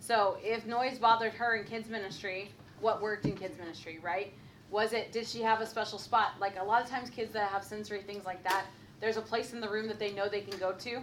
[0.00, 2.50] So if noise bothered her in kids ministry,
[2.80, 4.32] what worked in kids ministry, right?
[4.70, 6.32] Was it did she have a special spot?
[6.40, 8.66] Like a lot of times kids that have sensory things like that,
[9.00, 11.00] there's a place in the room that they know they can go to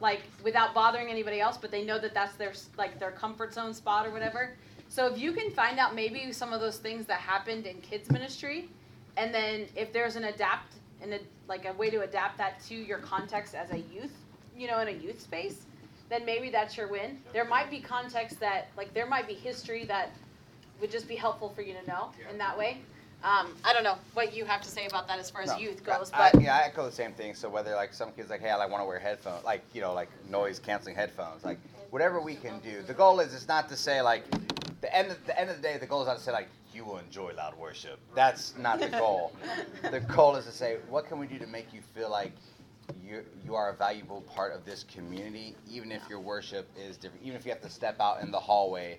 [0.00, 3.72] like without bothering anybody else, but they know that that's their like their comfort zone
[3.72, 4.54] spot or whatever.
[4.88, 8.10] So if you can find out maybe some of those things that happened in kids
[8.10, 8.68] ministry,
[9.16, 11.18] and then if there's an adapt and
[11.48, 14.12] like a way to adapt that to your context as a youth,
[14.56, 15.66] you know, in a youth space,
[16.08, 17.18] then maybe that's your win.
[17.32, 20.10] There might be context that like there might be history that
[20.80, 22.78] would just be helpful for you to know in that way.
[23.24, 25.58] Um, I don't know what you have to say about that as far as No.
[25.58, 27.34] youth goes, I, but yeah, I echo the same thing.
[27.34, 29.80] So whether like some kids like, hey, I like want to wear headphones, like you
[29.80, 31.58] know, like noise canceling headphones, like
[31.90, 32.82] whatever we can do.
[32.82, 34.24] The goal is it's not to say like
[34.80, 35.78] the end of the end of the day.
[35.78, 37.98] The goal is not to say like you will enjoy loud worship.
[38.14, 39.32] That's not the goal.
[39.90, 42.32] the goal is to say what can we do to make you feel like
[43.04, 47.24] you you are a valuable part of this community, even if your worship is different,
[47.24, 48.98] even if you have to step out in the hallway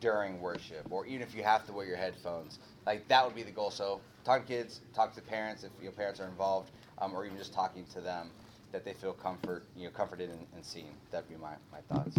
[0.00, 2.58] during worship, or even if you have to wear your headphones.
[2.86, 3.70] Like that would be the goal.
[3.70, 7.36] So talk to kids, talk to parents if your parents are involved, um, or even
[7.36, 8.30] just talking to them
[8.72, 10.92] that they feel comfort, you know, comforted and, and seen.
[11.10, 12.18] That'd be my, my thoughts.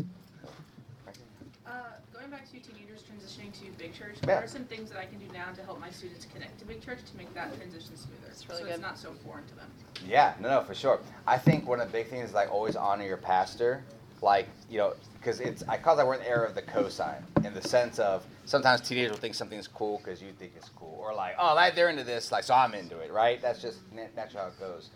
[1.70, 1.74] Uh,
[2.12, 4.36] going back to teenagers transitioning to big church, Yeah.
[4.36, 6.66] what are some things that I can do now to help my students connect to
[6.66, 8.22] big church to make that transition smoother?
[8.28, 8.74] That's really so good.
[8.74, 9.72] it's not so foreign to them.
[10.08, 11.00] Yeah, no, no, for sure.
[11.28, 13.84] I think one of the big things is like always honor your pastor.
[14.22, 17.22] Like, you know, because it's, I call that we're in the era of the cosign
[17.46, 20.98] in the sense of sometimes teenagers will think something's cool because you think it's cool.
[21.00, 23.42] Or like, oh, like, they're into this, like, so I'm into it, right?
[23.42, 24.90] That's just na- naturally how it goes.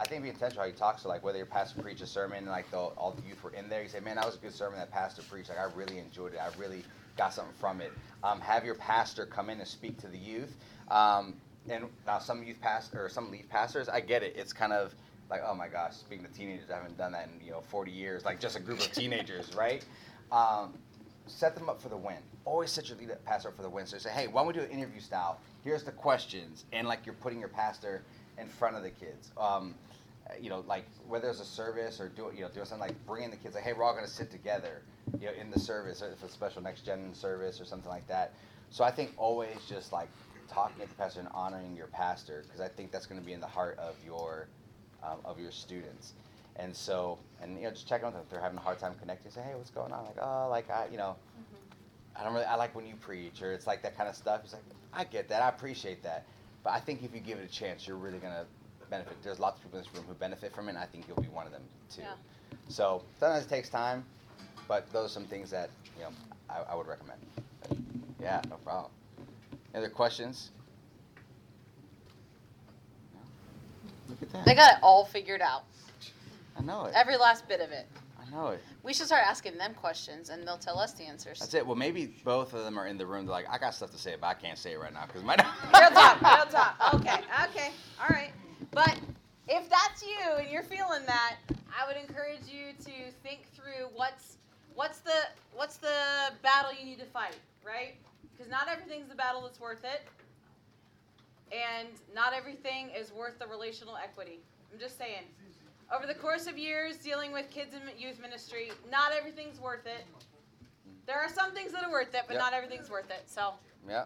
[0.00, 0.98] I think be intentional how you talk.
[0.98, 3.52] So, like, whether your pastor preach a sermon and like the, all the youth were
[3.52, 5.50] in there, you say, man, that was a good sermon that pastor preached.
[5.50, 6.40] Like, I really enjoyed it.
[6.40, 6.82] I really
[7.18, 7.92] got something from it.
[8.24, 10.56] Um, have your pastor come in and speak to the youth.
[10.90, 11.34] Um,
[11.68, 14.34] and now some youth pastor or some lead pastors, I get it.
[14.36, 14.94] It's kind of
[15.28, 17.90] like, oh my gosh, speaking to teenagers, I haven't done that in you know 40
[17.90, 18.24] years.
[18.24, 19.84] Like just a group of teenagers, right?
[20.32, 20.78] Um,
[21.26, 22.16] set them up for the win.
[22.46, 23.84] Always set your lead pastor up for the win.
[23.84, 25.38] So say, hey, why don't we do an interview style?
[25.62, 28.02] Here's the questions, and like you're putting your pastor
[28.38, 29.30] in front of the kids.
[29.36, 29.74] Um,
[30.40, 33.30] you know, like whether it's a service or do you know doing something like bringing
[33.30, 34.82] the kids, like, hey, we're all going to sit together,
[35.18, 37.90] you know, in the service, or if it's a special next gen service or something
[37.90, 38.34] like that.
[38.70, 40.08] So I think always just like
[40.48, 43.32] talking to the pastor and honoring your pastor because I think that's going to be
[43.32, 44.48] in the heart of your
[45.02, 46.12] um, of your students.
[46.56, 48.94] And so, and you know, just checking on them if they're having a hard time
[49.00, 49.30] connecting.
[49.30, 50.04] Say, hey, what's going on?
[50.04, 51.16] Like, oh, like I, you know,
[52.16, 54.42] I don't really, I like when you preach, or it's like that kind of stuff.
[54.44, 54.62] It's like,
[54.92, 56.26] I get that, I appreciate that,
[56.64, 58.44] but I think if you give it a chance, you're really gonna
[58.90, 59.16] benefit.
[59.22, 61.22] There's lots of people in this room who benefit from it, and I think you'll
[61.22, 61.62] be one of them
[61.94, 62.02] too.
[62.02, 62.14] Yeah.
[62.68, 64.04] So sometimes it takes time,
[64.68, 66.10] but those are some things that you know
[66.50, 67.20] I, I would recommend.
[67.68, 67.78] But,
[68.20, 68.92] yeah, no problem.
[69.74, 70.50] Any other questions?
[73.14, 73.20] No?
[74.08, 74.44] Look at that.
[74.44, 75.64] they got it all figured out.
[76.58, 76.92] I know it.
[76.94, 77.86] Every last bit of it.
[78.20, 78.60] I know it.
[78.82, 81.38] We should start asking them questions, and they'll tell us the answers.
[81.38, 81.66] That's it.
[81.66, 83.26] Well, maybe both of them are in the room.
[83.26, 85.22] They're like, I got stuff to say, but I can't say it right now because
[85.22, 85.34] my.
[85.78, 86.94] Real talk, real talk.
[86.94, 87.20] Okay,
[87.50, 87.70] okay,
[88.00, 88.32] all right.
[88.72, 88.98] But
[89.48, 91.36] if that's you and you're feeling that,
[91.76, 94.36] I would encourage you to think through what's
[94.74, 97.94] what's the what's the battle you need to fight, right?
[98.32, 100.02] Because not everything's the battle that's worth it,
[101.52, 104.38] and not everything is worth the relational equity.
[104.72, 105.24] I'm just saying.
[105.92, 110.04] Over the course of years dealing with kids and youth ministry, not everything's worth it.
[111.04, 112.38] There are some things that are worth it, but Yep.
[112.40, 113.28] not everything's worth it.
[113.28, 113.54] So.
[113.88, 114.04] Yeah.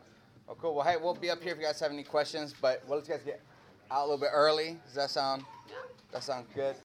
[0.49, 0.75] Oh, cool.
[0.75, 3.07] Well, hey, we'll be up here if you guys have any questions, but we'll let
[3.09, 3.43] you guys get
[3.91, 4.79] out a little bit early.
[4.87, 5.45] Does that sound?
[6.13, 6.77] That sound good?